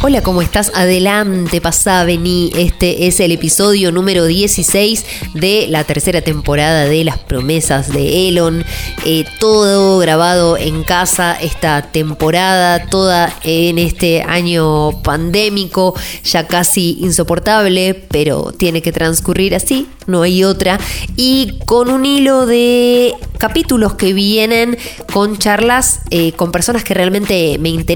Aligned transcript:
Hola, 0.00 0.22
¿cómo 0.22 0.40
estás? 0.40 0.72
Adelante, 0.74 1.60
pasá, 1.60 2.02
vení. 2.04 2.50
Este 2.56 3.06
es 3.06 3.20
el 3.20 3.30
episodio 3.30 3.92
número 3.92 4.24
16 4.24 5.04
de 5.34 5.66
la 5.68 5.84
tercera 5.84 6.22
temporada 6.22 6.86
de 6.86 7.04
Las 7.04 7.18
Promesas 7.18 7.92
de 7.92 8.28
Elon. 8.28 8.64
Eh, 9.04 9.26
todo 9.38 9.98
grabado 9.98 10.56
en 10.56 10.82
casa 10.82 11.34
esta 11.34 11.92
temporada, 11.92 12.86
toda 12.86 13.36
en 13.42 13.78
este 13.78 14.22
año 14.22 15.02
pandémico, 15.02 15.94
ya 16.24 16.46
casi 16.46 16.96
insoportable, 17.00 17.92
pero 18.10 18.52
tiene 18.52 18.80
que 18.80 18.92
transcurrir 18.92 19.54
así, 19.54 19.86
no 20.06 20.22
hay 20.22 20.42
otra. 20.42 20.80
Y 21.16 21.58
con 21.66 21.90
un 21.90 22.06
hilo 22.06 22.46
de 22.46 23.14
capítulos 23.40 23.94
que 23.94 24.12
vienen 24.12 24.78
con 25.12 25.38
charlas 25.38 26.00
eh, 26.10 26.32
con 26.32 26.52
personas 26.52 26.84
que 26.84 26.92
realmente 26.92 27.56
me 27.58 27.70
interesan, 27.70 27.89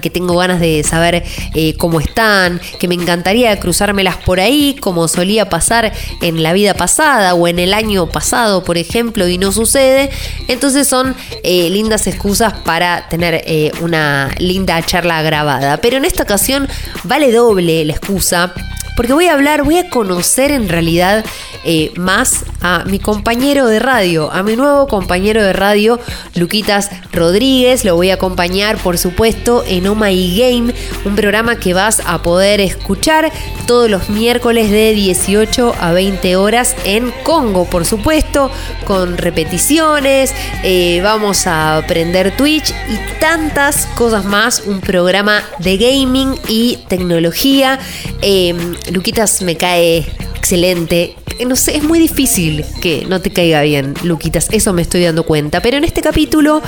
que 0.00 0.10
tengo 0.10 0.36
ganas 0.36 0.60
de 0.60 0.82
saber 0.82 1.22
eh, 1.54 1.74
cómo 1.76 2.00
están, 2.00 2.60
que 2.78 2.88
me 2.88 2.94
encantaría 2.94 3.60
cruzármelas 3.60 4.16
por 4.16 4.40
ahí, 4.40 4.76
como 4.80 5.08
solía 5.08 5.50
pasar 5.50 5.92
en 6.22 6.42
la 6.42 6.54
vida 6.54 6.72
pasada 6.72 7.34
o 7.34 7.46
en 7.46 7.58
el 7.58 7.74
año 7.74 8.08
pasado, 8.08 8.64
por 8.64 8.78
ejemplo, 8.78 9.28
y 9.28 9.36
no 9.36 9.52
sucede. 9.52 10.10
Entonces 10.48 10.88
son 10.88 11.14
eh, 11.42 11.68
lindas 11.68 12.06
excusas 12.06 12.54
para 12.64 13.08
tener 13.08 13.44
una 13.82 14.30
linda 14.38 14.80
charla 14.82 15.20
grabada. 15.22 15.76
Pero 15.78 15.98
en 15.98 16.04
esta 16.04 16.22
ocasión 16.22 16.66
vale 17.04 17.30
doble 17.30 17.84
la 17.84 17.92
excusa 17.92 18.54
porque 18.96 19.12
voy 19.12 19.26
a 19.26 19.34
hablar, 19.34 19.62
voy 19.62 19.78
a 19.78 19.90
conocer 19.90 20.50
en 20.50 20.68
realidad 20.68 21.24
eh, 21.64 21.92
más 21.96 22.44
a 22.62 22.84
mi 22.84 22.98
compañero 22.98 23.66
de 23.66 23.78
radio, 23.78 24.32
a 24.32 24.42
mi 24.42 24.56
nuevo 24.56 24.88
compañero 24.88 25.42
de 25.42 25.52
radio, 25.52 26.00
Luquitas 26.34 26.90
Rodríguez. 27.12 27.84
Lo 27.84 27.94
voy 27.96 28.10
a 28.10 28.14
acompañar, 28.14 28.78
por 28.78 28.98
supuesto, 28.98 29.64
en 29.66 29.86
Oh 29.86 29.94
My 29.94 30.38
Game, 30.38 30.72
un 31.04 31.16
programa 31.16 31.56
que 31.56 31.74
vas 31.74 32.00
a 32.06 32.22
poder 32.22 32.60
escuchar 32.60 33.30
todos 33.66 33.90
los 33.90 34.08
miércoles 34.08 34.70
de 34.70 34.94
18 34.94 35.74
a 35.78 35.92
20 35.92 36.36
horas 36.36 36.74
en 36.84 37.12
Congo, 37.24 37.64
por 37.64 37.84
supuesto, 37.84 38.50
con 38.86 39.18
repeticiones. 39.18 40.32
Eh, 40.62 41.00
vamos 41.02 41.46
a 41.46 41.78
aprender 41.78 42.36
Twitch 42.36 42.70
y 42.70 43.20
tantas 43.20 43.86
cosas 43.94 44.24
más. 44.24 44.62
Un 44.66 44.80
programa 44.80 45.42
de 45.58 45.76
gaming 45.76 46.34
y 46.48 46.78
tecnología. 46.88 47.78
Em, 48.22 48.74
Luquitas 48.90 49.42
me 49.42 49.56
cae 49.56 50.06
excelente. 50.34 51.16
No 51.46 51.56
sé, 51.56 51.76
es 51.76 51.82
muy 51.82 51.98
difícil 51.98 52.64
que 52.80 53.04
no 53.08 53.20
te 53.20 53.30
caiga 53.30 53.62
bien, 53.62 53.94
Luquitas. 54.02 54.48
Eso 54.52 54.72
me 54.72 54.82
estoy 54.82 55.02
dando 55.04 55.24
cuenta. 55.24 55.60
Pero 55.60 55.76
en 55.76 55.84
este 55.84 56.00
capítulo 56.02 56.62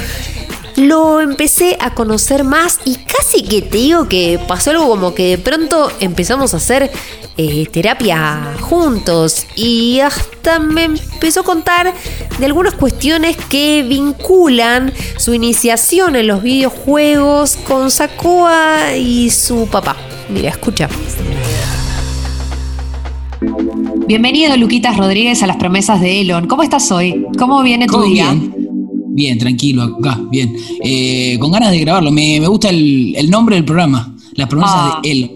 lo 0.79 1.21
empecé 1.21 1.77
a 1.81 1.95
conocer 1.95 2.45
más 2.45 2.79
y 2.85 2.97
casi 2.97 3.43
que 3.43 3.63
te 3.63 3.79
digo 3.79 4.09
que 4.09 4.39
pasó 4.47 4.71
algo 4.71 4.89
como 4.89 5.13
que 5.15 5.31
de 5.31 5.39
pronto 5.39 5.91
empezamos 6.01 6.55
a 6.55 6.59
hacer 6.59 6.91
eh, 7.37 7.67
terapia 7.73 8.55
juntos 8.61 9.47
y 9.57 10.01
hasta 10.01 10.61
me 10.61 10.85
empezó 10.85 11.41
a 11.41 11.45
contar 11.45 11.93
de 12.39 12.47
algunas 12.47 12.75
cuestiones 12.75 13.37
que 13.49 13.83
vinculan 13.83 14.93
su 15.17 15.35
iniciación 15.35 16.15
en 16.17 16.29
los 16.29 16.43
videojuegos 16.43 17.57
con 17.57 17.91
Sakoa 17.91 18.97
y 18.97 19.31
su 19.31 19.67
papá. 19.69 19.97
Mira, 20.29 20.51
escucha. 20.51 20.89
Bienvenido, 24.07 24.57
Luquitas 24.57 24.97
Rodríguez, 24.97 25.43
a 25.43 25.47
las 25.47 25.57
promesas 25.57 26.01
de 26.01 26.23
Elon. 26.23 26.47
¿Cómo 26.49 26.63
estás 26.63 26.91
hoy? 26.91 27.25
¿Cómo 27.39 27.63
viene 27.63 27.87
tu 27.87 28.03
día? 28.03 28.33
Bien, 28.33 28.55
bien, 29.09 29.39
tranquilo, 29.39 29.83
acá, 29.83 30.21
bien. 30.31 30.57
Eh, 30.83 31.37
con 31.39 31.53
ganas 31.53 31.71
de 31.71 31.79
grabarlo. 31.79 32.11
Me, 32.11 32.41
gusta 32.41 32.71
el, 32.71 33.31
nombre 33.31 33.57
del 33.57 33.65
programa, 33.65 34.15
Las 34.35 34.49
promesas 34.49 34.75
de 34.75 34.91
ah. 34.91 35.01
Elon. 35.05 35.31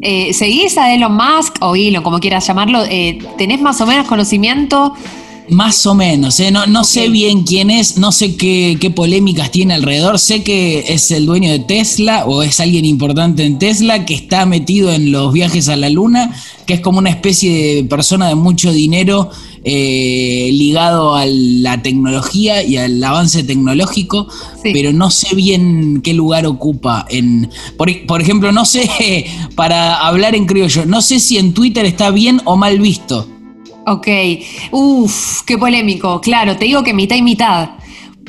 Eh, 0.00 0.32
¿Seguís 0.32 0.76
a 0.76 0.94
Elon 0.94 1.14
Musk 1.14 1.56
o 1.60 1.74
Elon, 1.74 2.02
como 2.02 2.18
quieras 2.18 2.46
llamarlo? 2.46 2.84
Eh, 2.84 3.18
¿Tenés 3.38 3.60
más 3.60 3.80
o 3.80 3.86
menos 3.86 4.06
conocimiento? 4.06 4.92
Más 5.50 5.86
o 5.86 5.94
menos, 5.94 6.40
¿eh? 6.40 6.50
no, 6.50 6.66
no 6.66 6.84
sé 6.84 7.08
bien 7.08 7.42
quién 7.42 7.70
es, 7.70 7.96
no 7.96 8.12
sé 8.12 8.36
qué, 8.36 8.76
qué, 8.78 8.90
polémicas 8.90 9.50
tiene 9.50 9.74
alrededor, 9.74 10.18
sé 10.18 10.42
que 10.42 10.84
es 10.88 11.10
el 11.10 11.24
dueño 11.24 11.50
de 11.50 11.60
Tesla 11.60 12.26
o 12.26 12.42
es 12.42 12.60
alguien 12.60 12.84
importante 12.84 13.44
en 13.44 13.58
Tesla 13.58 14.04
que 14.04 14.14
está 14.14 14.44
metido 14.44 14.92
en 14.92 15.10
los 15.10 15.32
viajes 15.32 15.70
a 15.70 15.76
la 15.76 15.88
luna, 15.88 16.34
que 16.66 16.74
es 16.74 16.80
como 16.80 16.98
una 16.98 17.08
especie 17.08 17.76
de 17.76 17.84
persona 17.84 18.28
de 18.28 18.34
mucho 18.34 18.72
dinero 18.72 19.30
eh, 19.64 20.50
ligado 20.52 21.14
a 21.14 21.24
la 21.26 21.80
tecnología 21.80 22.62
y 22.62 22.76
al 22.76 23.02
avance 23.02 23.42
tecnológico, 23.42 24.28
pero 24.62 24.92
no 24.92 25.10
sé 25.10 25.34
bien 25.34 26.02
qué 26.02 26.12
lugar 26.12 26.46
ocupa 26.46 27.06
en... 27.08 27.48
Por, 27.78 28.06
por 28.06 28.20
ejemplo, 28.20 28.52
no 28.52 28.66
sé, 28.66 29.26
para 29.54 30.06
hablar 30.06 30.34
en 30.34 30.44
criollo, 30.44 30.84
no 30.84 31.00
sé 31.00 31.20
si 31.20 31.38
en 31.38 31.54
Twitter 31.54 31.86
está 31.86 32.10
bien 32.10 32.42
o 32.44 32.56
mal 32.56 32.78
visto. 32.78 33.26
Ok, 33.88 34.06
uff, 34.70 35.42
qué 35.46 35.56
polémico. 35.56 36.20
Claro, 36.20 36.56
te 36.56 36.66
digo 36.66 36.82
que 36.82 36.92
mitad 36.92 37.16
y 37.16 37.22
mitad, 37.22 37.70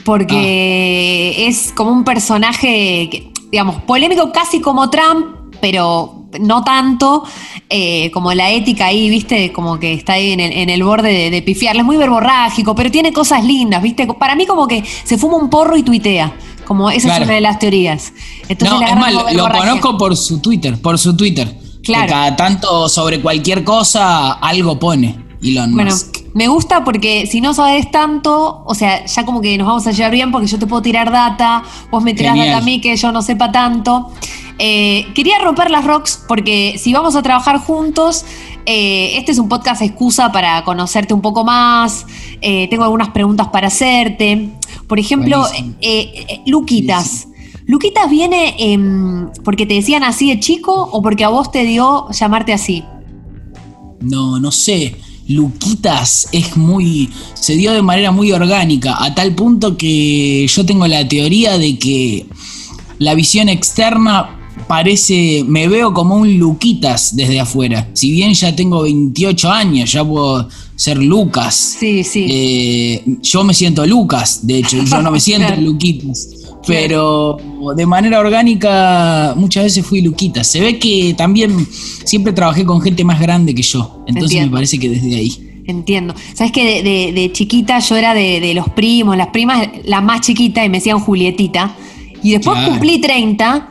porque 0.06 1.36
ah. 1.38 1.42
es 1.50 1.74
como 1.76 1.92
un 1.92 2.06
personaje, 2.06 3.32
digamos, 3.52 3.82
polémico 3.82 4.32
casi 4.32 4.62
como 4.62 4.90
Trump, 4.90 5.26
pero 5.60 6.28
no 6.40 6.64
tanto, 6.64 7.26
eh, 7.70 8.10
como 8.12 8.34
la 8.34 8.52
ética 8.52 8.86
ahí, 8.86 9.10
viste, 9.10 9.52
como 9.52 9.80
que 9.80 9.94
está 9.94 10.14
ahí 10.14 10.32
en 10.32 10.70
el, 10.70 10.84
borde 10.84 11.12
de, 11.12 11.30
de, 11.30 11.42
pifiarle. 11.42 11.82
Es 11.82 11.86
muy 11.86 11.98
verborrágico, 11.98 12.74
pero 12.74 12.90
tiene 12.90 13.12
cosas 13.12 13.44
lindas, 13.44 13.84
viste. 13.84 14.08
Para 14.08 14.36
mí 14.36 14.46
como 14.46 14.66
que 14.66 14.82
se 15.04 15.18
fuma 15.18 15.36
un 15.36 15.50
porro 15.50 15.76
y 15.76 15.84
tuitea. 15.84 16.38
Como 16.66 16.90
esa 16.90 17.18
es 17.18 17.24
una 17.24 17.34
de 17.34 17.42
las 17.42 17.60
teorías. 17.60 18.14
no, 18.62 18.82
es 18.82 18.96
mal, 18.96 19.14
lo 19.34 19.50
conozco 19.50 19.98
por 19.98 20.16
su 20.16 20.40
Twitter, 20.40 20.80
por 20.82 20.98
su 20.98 21.18
Twitter. 21.18 21.54
Claro. 21.84 22.06
Que 22.06 22.12
cada 22.12 22.36
tanto 22.38 22.88
sobre 22.88 23.20
cualquier 23.20 23.66
cosa 23.66 24.34
algo 24.34 24.80
pone 24.80 25.29
bueno, 25.42 25.96
me 26.34 26.48
gusta 26.48 26.84
porque 26.84 27.26
si 27.26 27.40
no 27.40 27.54
sabes 27.54 27.90
tanto, 27.92 28.64
o 28.66 28.76
sea, 28.76 29.06
ya 29.06 29.26
como 29.26 29.42
que 29.42 29.58
nos 29.58 29.68
vamos 29.68 29.88
a 29.88 29.92
llevar 29.92 30.12
bien 30.12 30.32
porque 30.32 30.48
yo 30.48 30.60
te 30.60 30.68
puedo 30.68 30.82
tirar 30.82 31.12
data, 31.12 31.64
vos 31.92 32.04
me 32.04 32.14
tirás 32.14 32.38
data 32.38 32.58
a 32.58 32.62
mí 32.62 32.82
que 32.82 32.96
yo 32.96 33.12
no 33.12 33.22
sepa 33.22 33.52
tanto. 33.52 34.12
Eh, 34.58 35.08
quería 35.16 35.40
romper 35.40 35.72
las 35.72 35.86
rocks 35.86 36.22
porque 36.28 36.76
si 36.78 36.92
vamos 36.92 37.16
a 37.16 37.22
trabajar 37.22 37.60
juntos, 37.60 38.26
eh, 38.66 39.18
este 39.18 39.32
es 39.32 39.40
un 39.40 39.48
podcast 39.48 39.82
excusa 39.82 40.32
para 40.34 40.64
conocerte 40.66 41.14
un 41.14 41.22
poco 41.22 41.46
más. 41.46 42.06
Eh, 42.42 42.68
tengo 42.70 42.84
algunas 42.84 43.10
preguntas 43.10 43.48
para 43.48 43.68
hacerte. 43.68 44.50
Por 44.88 45.00
ejemplo, 45.00 45.46
Luquitas. 46.46 47.28
¿Luquitas 47.66 48.10
viene 48.10 48.56
porque 49.46 49.66
te 49.66 49.76
decían 49.76 50.04
así 50.04 50.30
de 50.30 50.40
chico 50.40 50.90
o 50.92 51.02
porque 51.02 51.24
a 51.24 51.30
vos 51.30 51.52
te 51.52 51.64
dio 51.64 52.10
llamarte 52.12 52.52
así? 52.52 52.84
No, 54.02 54.40
no 54.40 54.52
sé. 54.52 54.96
Luquitas 55.30 56.28
es 56.32 56.58
muy. 56.58 57.10
se 57.36 57.56
dio 57.56 57.72
de 57.72 57.82
manera 57.82 58.12
muy 58.12 58.32
orgánica, 58.32 59.04
a 59.04 59.14
tal 59.14 59.34
punto 59.36 59.78
que 59.78 60.46
yo 60.48 60.66
tengo 60.66 60.88
la 60.88 61.08
teoría 61.08 61.58
de 61.58 61.78
que 61.78 62.26
la 62.98 63.14
visión 63.14 63.48
externa 63.48 64.38
parece. 64.68 65.44
me 65.48 65.68
veo 65.68 65.94
como 65.94 66.16
un 66.16 66.40
Luquitas 66.40 67.16
desde 67.16 67.40
afuera. 67.40 67.90
Si 67.94 68.12
bien 68.12 68.34
ya 68.34 68.56
tengo 68.56 68.82
28 68.82 69.52
años, 69.52 69.92
ya 69.92 70.04
puedo 70.04 70.50
ser 70.76 70.98
Lucas. 70.98 71.76
Sí, 71.80 72.04
sí. 72.04 72.26
Eh, 72.30 73.04
yo 73.22 73.44
me 73.44 73.54
siento 73.54 73.86
Lucas, 73.86 74.48
de 74.48 74.58
hecho, 74.58 74.84
yo 74.84 75.02
no 75.02 75.12
me 75.12 75.20
siento 75.22 75.56
Luquitas 75.56 76.39
pero 76.68 77.38
de 77.76 77.86
manera 77.86 78.20
orgánica 78.20 79.34
muchas 79.36 79.66
veces 79.66 79.86
fui 79.86 80.02
Luquita. 80.02 80.44
Se 80.44 80.60
ve 80.60 80.80
que 80.80 81.14
también 81.18 81.68
siempre 82.04 82.34
trabajé 82.34 82.66
con 82.66 82.82
gente 82.82 83.04
más 83.04 83.20
grande 83.20 83.56
que 83.56 83.62
yo, 83.62 84.04
entonces 84.08 84.42
me 84.42 84.50
parece 84.50 84.78
que 84.78 84.90
desde 84.90 85.16
ahí. 85.16 85.46
Entiendo. 85.70 86.16
Sabes 86.34 86.52
que 86.52 86.82
de, 86.82 87.32
chiquita 87.32 87.78
yo 87.80 87.96
era 87.96 88.16
de, 88.16 88.54
los 88.56 88.70
primos, 88.70 89.16
las 89.16 89.28
primas, 89.28 89.70
la 89.84 90.02
más 90.02 90.22
chiquita 90.22 90.66
y 90.66 90.70
me 90.70 90.80
decían 90.80 91.00
Julietita. 91.00 91.76
Y 92.24 92.32
después 92.32 92.60
cumplí 92.68 93.00
30 93.00 93.70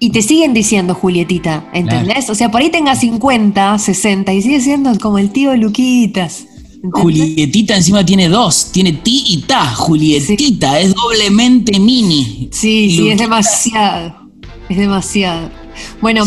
y 0.00 0.10
te 0.10 0.20
siguen 0.20 0.52
diciendo 0.52 0.94
Julietita, 0.94 1.70
¿entendés? 1.72 2.28
O 2.28 2.34
sea, 2.34 2.50
por 2.50 2.60
ahí 2.60 2.70
tenga 2.70 2.94
50, 2.94 3.78
60 3.78 4.32
y 4.32 4.42
sigue 4.42 4.60
siendo 4.60 4.96
como 4.98 5.18
el 5.18 5.30
tío 5.30 5.56
Luquitas. 5.56 6.46
Julietita 6.92 7.76
encima 7.76 8.04
tiene 8.04 8.28
dos, 8.28 8.70
tiene 8.72 8.92
ti 8.92 9.24
y 9.28 9.38
ta. 9.42 9.74
Julietita 9.74 10.80
es 10.80 10.94
doblemente 10.94 11.78
mini. 11.78 12.48
Sí, 12.52 12.90
sí, 12.90 13.08
es 13.08 13.18
demasiado. 13.18 14.14
Es 14.68 14.76
demasiado. 14.76 15.50
Bueno, 16.00 16.24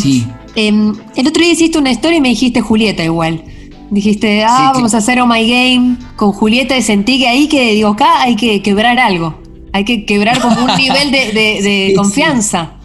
em, 0.56 0.94
el 1.16 1.28
otro 1.28 1.44
día 1.44 1.54
hiciste 1.54 1.78
una 1.78 1.92
historia 1.92 2.18
y 2.18 2.22
me 2.22 2.30
dijiste 2.30 2.62
Julieta 2.62 3.04
igual. 3.04 3.44
Dijiste, 3.90 4.44
ah, 4.44 4.72
vamos 4.74 4.94
a 4.94 4.98
hacer 5.00 5.20
Oh 5.20 5.28
My 5.28 5.48
Game 5.48 5.98
con 6.16 6.32
Julieta 6.32 6.78
y 6.78 6.82
sentí 6.82 7.20
que 7.20 7.28
ahí 7.28 7.48
que 7.48 7.74
digo, 7.74 7.90
acá 7.90 8.22
hay 8.22 8.36
que 8.36 8.62
quebrar 8.62 9.00
algo. 9.00 9.42
Hay 9.74 9.86
que 9.86 10.06
quebrar 10.06 10.42
como 10.42 10.64
un 10.64 10.76
nivel 10.78 11.12
de, 11.12 11.94
confianza. 11.96 12.78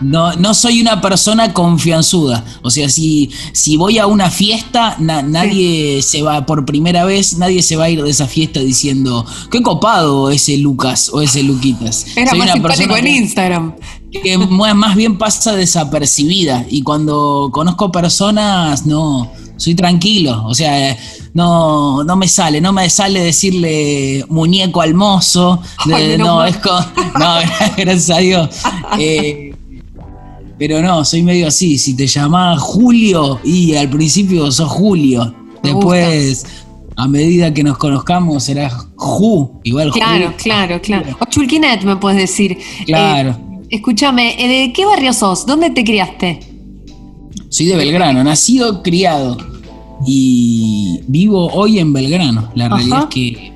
No, 0.00 0.34
no 0.34 0.54
soy 0.54 0.80
una 0.80 1.00
persona 1.00 1.52
confianzuda. 1.52 2.44
O 2.62 2.70
sea, 2.70 2.88
si, 2.88 3.30
si 3.52 3.76
voy 3.76 3.98
a 3.98 4.06
una 4.06 4.30
fiesta, 4.30 4.96
nadie 4.98 6.02
se 6.02 6.22
va, 6.22 6.46
por 6.46 6.64
primera 6.64 7.04
vez, 7.04 7.36
nadie 7.36 7.62
se 7.62 7.76
va 7.76 7.84
a 7.84 7.90
ir 7.90 8.02
de 8.02 8.10
esa 8.10 8.26
fiesta 8.26 8.60
diciendo, 8.60 9.24
qué 9.50 9.62
copado 9.62 10.30
ese 10.30 10.56
Lucas 10.58 11.10
o 11.12 11.20
ese 11.20 11.42
Luquitas. 11.42 12.06
Era 12.16 12.34
más 12.34 12.52
simpático 12.52 12.96
en 12.96 13.06
Instagram. 13.06 13.74
que 14.10 14.38
más 14.38 14.96
bien 14.96 15.18
pasa 15.18 15.54
desapercibida. 15.54 16.64
Y 16.68 16.82
cuando 16.82 17.50
conozco 17.52 17.92
personas, 17.92 18.86
no, 18.86 19.30
soy 19.60 19.74
tranquilo. 19.74 20.44
O 20.46 20.54
sea, 20.54 20.96
no, 21.34 22.02
no 22.02 22.16
me 22.16 22.26
sale, 22.28 22.60
no 22.60 22.72
me 22.72 22.88
sale 22.90 23.20
decirle 23.20 24.24
muñeco 24.28 24.80
al 24.80 24.94
mozo. 24.94 25.60
no, 26.18 26.44
es 26.44 26.56
con, 26.56 26.84
no, 27.18 27.36
gracias 27.76 28.10
a 28.10 28.18
Dios. 28.18 28.48
Eh, 28.98 29.49
pero 30.60 30.82
no, 30.82 31.06
soy 31.06 31.22
medio 31.22 31.46
así. 31.48 31.78
Si 31.78 31.96
te 31.96 32.06
llamás 32.06 32.60
Julio, 32.60 33.40
y 33.42 33.74
al 33.76 33.88
principio 33.88 34.52
sos 34.52 34.68
Julio. 34.68 35.34
Después, 35.62 36.44
a 36.96 37.08
medida 37.08 37.54
que 37.54 37.64
nos 37.64 37.78
conozcamos, 37.78 38.44
serás 38.44 38.74
Ju, 38.94 39.58
igual 39.64 39.90
Claro, 39.90 40.34
claro, 40.36 40.78
claro. 40.82 41.16
O 41.18 41.24
Chulquinet, 41.24 41.82
me 41.84 41.96
puedes 41.96 42.18
decir. 42.18 42.58
Claro. 42.84 43.30
Eh, 43.30 43.68
escúchame, 43.70 44.34
eh, 44.38 44.66
¿de 44.66 44.72
qué 44.74 44.84
barrio 44.84 45.14
sos? 45.14 45.46
¿Dónde 45.46 45.70
te 45.70 45.82
criaste? 45.82 46.40
Soy 47.48 47.64
de 47.64 47.76
Belgrano, 47.76 48.22
nacido, 48.22 48.82
criado. 48.82 49.38
Y 50.06 51.00
vivo 51.06 51.46
hoy 51.54 51.78
en 51.78 51.94
Belgrano. 51.94 52.50
La 52.54 52.68
realidad 52.68 53.04
es 53.04 53.14
que 53.14 53.52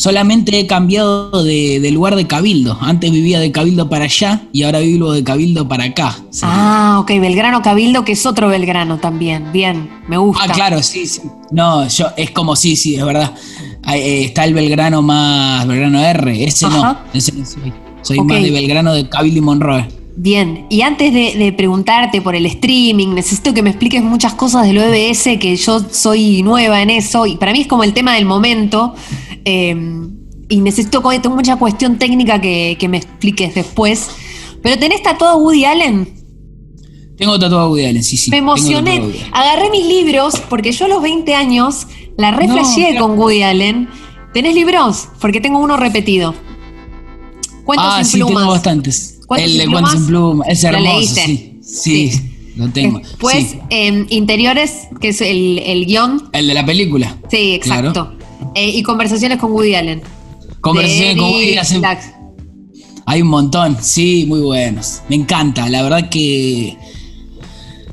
solamente 0.00 0.58
he 0.58 0.66
cambiado 0.66 1.44
de, 1.44 1.90
lugar 1.92 2.16
de 2.16 2.26
cabildo. 2.26 2.78
Antes 2.80 3.12
vivía 3.12 3.38
de 3.38 3.52
cabildo 3.52 3.90
para 3.90 4.06
allá 4.06 4.42
y 4.50 4.62
ahora 4.62 4.78
vivo 4.78 5.12
de 5.12 5.22
cabildo 5.22 5.68
para 5.68 5.84
acá. 5.84 6.16
Ah, 6.42 6.98
ok, 7.00 7.10
Belgrano 7.20 7.60
Cabildo, 7.60 8.02
que 8.02 8.12
es 8.12 8.24
otro 8.24 8.48
Belgrano 8.48 8.98
también. 8.98 9.52
Bien, 9.52 9.90
me 10.08 10.16
gusta. 10.16 10.44
Ah, 10.44 10.52
claro, 10.52 10.82
sí, 10.82 11.06
sí. 11.06 11.20
No, 11.50 11.86
yo 11.86 12.06
es 12.16 12.30
como 12.30 12.56
sí, 12.56 12.76
sí, 12.76 12.96
es 12.96 13.04
verdad. 13.04 13.34
Eh, 13.92 14.24
está 14.24 14.44
el 14.44 14.54
Belgrano 14.54 15.02
más 15.02 15.66
Belgrano 15.66 16.00
R, 16.00 16.44
ese 16.44 16.66
no, 16.66 16.98
ese 17.12 17.32
no 17.32 17.44
soy. 17.44 17.72
Soy 18.02 18.20
más 18.20 18.42
de 18.42 18.50
Belgrano 18.50 18.94
de 18.94 19.06
Cabildo 19.06 19.38
y 19.38 19.42
Monroe. 19.42 19.99
Bien, 20.16 20.66
y 20.68 20.82
antes 20.82 21.12
de, 21.12 21.54
preguntarte 21.56 22.20
por 22.20 22.34
el 22.34 22.46
streaming, 22.46 23.14
necesito 23.14 23.54
que 23.54 23.62
me 23.62 23.70
expliques 23.70 24.02
muchas 24.02 24.34
cosas 24.34 24.66
del 24.66 24.78
OBS, 24.78 25.38
que 25.38 25.56
yo 25.56 25.80
soy 25.90 26.42
nueva 26.42 26.82
en 26.82 26.90
eso, 26.90 27.26
y 27.26 27.36
para 27.36 27.52
mí 27.52 27.62
es 27.62 27.66
como 27.66 27.84
el 27.84 27.94
tema 27.94 28.14
del 28.14 28.26
momento, 28.26 28.94
eh, 29.44 29.74
y 30.48 30.56
necesito, 30.58 31.02
tengo 31.22 31.36
mucha 31.36 31.56
cuestión 31.56 31.98
técnica 31.98 32.40
que, 32.40 32.76
me 32.88 32.98
expliques 32.98 33.54
después, 33.54 34.10
pero 34.62 34.78
¿tenés 34.78 35.02
tatuado 35.02 35.38
Woody 35.38 35.64
Allen? 35.64 36.08
Tengo 37.16 37.38
tatuado 37.38 37.70
Woody 37.70 37.86
Allen, 37.86 38.04
sí, 38.04 38.16
sí. 38.16 38.30
Me 38.30 38.38
emocioné, 38.38 39.02
agarré 39.32 39.70
mis 39.70 39.86
libros, 39.86 40.40
porque 40.50 40.72
yo 40.72 40.86
a 40.86 40.88
los 40.88 41.02
20 41.02 41.34
años 41.34 41.86
la 42.16 42.32
reflejé 42.32 42.96
con 42.98 43.18
Woody 43.18 43.42
Allen. 43.42 43.88
¿Tenés 44.34 44.54
libros? 44.54 45.08
Porque 45.20 45.40
tengo 45.40 45.58
uno 45.58 45.76
repetido. 45.76 46.34
Cuentos 47.64 47.86
ah, 47.88 48.04
sí, 48.04 48.18
tengo 48.18 48.46
bastantes 48.46 49.19
el 49.38 49.58
de 49.58 49.64
en 49.64 50.06
Pluma, 50.06 50.44
es 50.46 50.64
hermoso. 50.64 51.14
Sí, 51.14 51.60
sí, 51.62 52.12
lo 52.56 52.68
tengo. 52.68 52.98
Después, 52.98 53.56
em, 53.70 54.06
Interiores, 54.10 54.88
que 55.00 55.08
es 55.08 55.20
el, 55.20 55.58
el, 55.58 55.86
guion. 55.86 56.28
El 56.32 56.48
de 56.48 56.54
la 56.54 56.66
película. 56.66 57.16
Sí, 57.30 57.54
exacto. 57.54 58.12
Eh, 58.54 58.70
y 58.70 58.82
Conversaciones 58.82 59.38
con 59.38 59.52
Woody 59.52 59.74
Allen. 59.74 60.02
Conversaciones 60.60 61.16
con 61.16 61.30
Woody 61.30 61.56
Allen. 61.56 61.82
Hay 63.06 63.22
un 63.22 63.28
montón, 63.28 63.76
sí, 63.80 64.24
muy 64.28 64.40
buenos. 64.40 65.02
Me 65.08 65.16
encanta, 65.16 65.68
la 65.68 65.82
verdad 65.82 66.08
que 66.08 66.76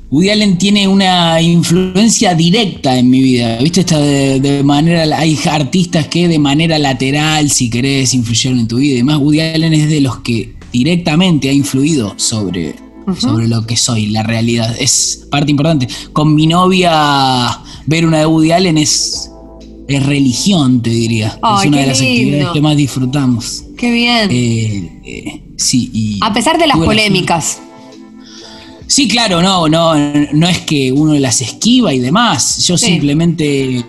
Woody 0.10 0.30
Allen 0.30 0.58
tiene 0.58 0.88
una 0.88 1.42
influencia 1.42 2.34
directa 2.34 2.98
en 2.98 3.10
mi 3.10 3.22
vida, 3.22 3.58
¿viste? 3.58 3.82
Esta 3.82 4.00
de, 4.00 4.62
manera, 4.64 5.18
hay 5.18 5.38
artistas 5.50 6.08
que 6.08 6.28
de 6.28 6.40
manera 6.40 6.80
lateral, 6.80 7.50
si 7.50 7.70
querés, 7.70 8.14
influyeron 8.14 8.60
en 8.60 8.68
tu 8.68 8.78
vida 8.78 8.94
y 8.94 8.98
demás. 8.98 9.18
Woody 9.18 9.42
Allen 9.42 9.74
es 9.74 9.90
de 9.90 10.02
los 10.02 10.20
que 10.20 10.57
directamente 10.78 11.50
ha 11.50 11.54
influido 11.54 12.14
sobre, 12.18 12.76
sobre 13.20 13.48
lo 13.48 13.66
que 13.66 13.76
soy, 13.76 14.08
la 14.08 14.24
realidad. 14.24 14.76
Es 14.80 15.28
parte 15.32 15.52
importante. 15.52 15.88
Con 16.14 16.36
mi 16.36 16.48
novia, 16.48 17.60
ver 17.86 18.06
una 18.06 18.20
de 18.20 18.26
Woody 18.26 18.52
Allen 18.52 18.78
es, 18.78 19.32
es 19.88 20.06
religión, 20.06 20.82
te 20.82 20.90
diría. 20.90 21.40
es 21.60 21.66
una 21.66 21.80
de 21.80 21.88
las 21.88 22.02
actividades 22.02 22.50
que 22.54 22.62
más 22.62 22.78
disfrutamos. 22.78 23.64
Qué 23.78 23.92
bien. 23.92 24.30
Eh, 24.32 25.02
eh, 25.06 25.44
sí, 25.58 26.20
A 26.22 26.34
pesar 26.34 26.58
de 26.58 26.68
las 26.68 26.78
polémicas. 26.78 27.60
Sí, 28.88 29.08
claro, 29.08 29.42
no, 29.42 29.68
no, 29.68 29.96
no 30.32 30.48
es 30.48 30.60
que 30.60 30.94
uno 30.94 31.14
las 31.16 31.42
esquiva 31.42 31.94
y 31.94 32.00
demás. 32.00 32.66
Yo 32.66 32.78
simplemente 32.78 33.84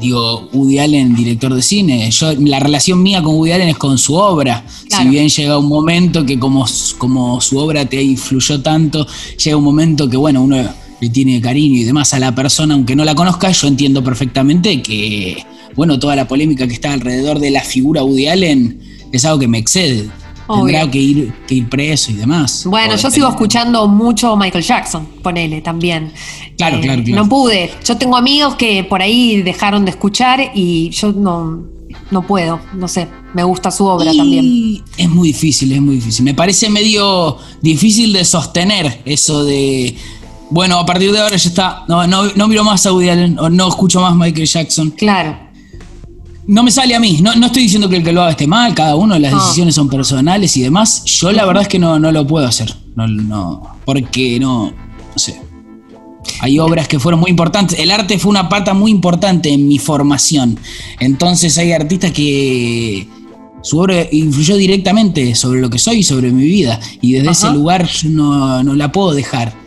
digo, 0.00 0.48
Woody 0.52 0.78
Allen, 0.78 1.14
director 1.14 1.54
de 1.54 1.62
cine, 1.62 2.10
yo, 2.10 2.32
la 2.34 2.60
relación 2.60 3.02
mía 3.02 3.22
con 3.22 3.36
Woody 3.36 3.52
Allen 3.52 3.68
es 3.68 3.78
con 3.78 3.98
su 3.98 4.14
obra. 4.14 4.64
Si 4.88 5.08
bien 5.08 5.28
llega 5.28 5.58
un 5.58 5.68
momento 5.68 6.24
que 6.24 6.38
como, 6.38 6.66
como 6.98 7.40
su 7.40 7.58
obra 7.58 7.84
te 7.86 8.02
influyó 8.02 8.60
tanto, 8.60 9.06
llega 9.42 9.56
un 9.56 9.64
momento 9.64 10.08
que, 10.08 10.16
bueno, 10.16 10.42
uno 10.42 10.56
le 11.00 11.08
tiene 11.08 11.40
cariño 11.40 11.80
y 11.80 11.84
demás 11.84 12.14
a 12.14 12.18
la 12.18 12.34
persona, 12.34 12.74
aunque 12.74 12.96
no 12.96 13.04
la 13.04 13.14
conozca, 13.14 13.50
yo 13.50 13.66
entiendo 13.66 14.02
perfectamente 14.02 14.82
que, 14.82 15.44
bueno, 15.74 15.98
toda 15.98 16.16
la 16.16 16.28
polémica 16.28 16.66
que 16.66 16.74
está 16.74 16.92
alrededor 16.92 17.40
de 17.40 17.50
la 17.50 17.62
figura 17.62 18.02
Woody 18.02 18.28
Allen 18.28 18.80
es 19.12 19.24
algo 19.24 19.38
que 19.38 19.48
me 19.48 19.58
excede. 19.58 20.08
Tendrá 20.46 20.90
que 20.90 20.98
ir, 20.98 21.32
que 21.46 21.54
ir 21.54 21.68
preso 21.68 22.12
y 22.12 22.14
demás. 22.14 22.64
Bueno, 22.66 22.96
yo 22.96 23.10
sigo 23.10 23.28
escuchando 23.28 23.86
mucho 23.88 24.36
Michael 24.36 24.64
Jackson, 24.64 25.06
ponele 25.22 25.60
también. 25.62 26.12
Claro, 26.56 26.80
claro, 26.80 27.02
eh, 27.02 27.12
No 27.12 27.28
pude. 27.28 27.70
Yo 27.84 27.96
tengo 27.96 28.16
amigos 28.16 28.54
que 28.54 28.84
por 28.84 29.00
ahí 29.00 29.42
dejaron 29.42 29.84
de 29.84 29.92
escuchar 29.92 30.52
y 30.54 30.90
yo 30.90 31.12
no, 31.12 31.64
no 32.10 32.26
puedo, 32.26 32.60
no 32.74 32.88
sé. 32.88 33.08
Me 33.32 33.42
gusta 33.42 33.70
su 33.70 33.86
obra 33.86 34.12
también. 34.12 34.82
Es 34.96 35.08
muy 35.08 35.28
difícil, 35.28 35.72
es 35.72 35.80
muy 35.80 35.96
difícil. 35.96 36.24
Me 36.24 36.34
parece 36.34 36.68
medio 36.68 37.38
difícil 37.60 38.12
de 38.12 38.24
sostener 38.24 39.02
eso 39.04 39.44
de. 39.44 39.96
Bueno, 40.50 40.78
a 40.78 40.86
partir 40.86 41.10
de 41.10 41.20
ahora 41.20 41.36
ya 41.36 41.48
está. 41.48 41.84
No, 41.88 42.06
no, 42.06 42.24
no 42.36 42.48
miro 42.48 42.62
más 42.64 42.84
a 42.86 42.92
Woody 42.92 43.08
Allen, 43.08 43.38
o 43.38 43.48
no 43.48 43.68
escucho 43.68 44.00
más 44.00 44.14
Michael 44.14 44.46
Jackson. 44.46 44.90
Claro 44.90 45.43
no 46.46 46.62
me 46.62 46.70
sale 46.70 46.94
a 46.94 47.00
mí. 47.00 47.18
No, 47.22 47.34
no, 47.36 47.46
estoy 47.46 47.62
diciendo 47.62 47.88
que 47.88 47.96
el 47.96 48.04
que 48.04 48.12
lo 48.12 48.22
haga 48.22 48.32
esté 48.32 48.46
mal, 48.46 48.74
cada 48.74 48.96
uno, 48.96 49.18
las 49.18 49.32
decisiones 49.32 49.74
son 49.74 49.88
personales 49.88 50.56
y 50.56 50.62
demás. 50.62 51.04
Yo 51.04 51.32
la 51.32 51.44
verdad 51.44 51.62
es 51.62 51.68
que 51.68 51.78
no, 51.78 51.98
no 51.98 52.12
lo 52.12 52.26
puedo 52.26 52.46
hacer. 52.46 52.74
No, 52.96 53.06
no, 53.06 53.62
porque 53.84 54.38
no, 54.38 54.70
no 54.70 55.18
sé. 55.18 55.40
Hay 56.40 56.58
obras 56.58 56.88
que 56.88 56.98
fueron 56.98 57.20
muy 57.20 57.30
importantes. 57.30 57.78
El 57.78 57.90
arte 57.90 58.18
fue 58.18 58.30
una 58.30 58.48
pata 58.48 58.74
muy 58.74 58.90
importante 58.90 59.50
en 59.50 59.68
mi 59.68 59.78
formación. 59.78 60.58
Entonces 61.00 61.56
hay 61.58 61.72
artistas 61.72 62.12
que 62.12 63.06
su 63.62 63.78
obra 63.78 64.06
influyó 64.10 64.56
directamente 64.56 65.34
sobre 65.34 65.60
lo 65.60 65.70
que 65.70 65.78
soy 65.78 65.98
y 65.98 66.02
sobre 66.02 66.30
mi 66.30 66.44
vida. 66.44 66.80
Y 67.00 67.12
desde 67.12 67.30
ese 67.30 67.50
lugar 67.50 67.86
yo 67.86 68.08
no, 68.10 68.62
no 68.62 68.74
la 68.74 68.92
puedo 68.92 69.12
dejar. 69.12 69.63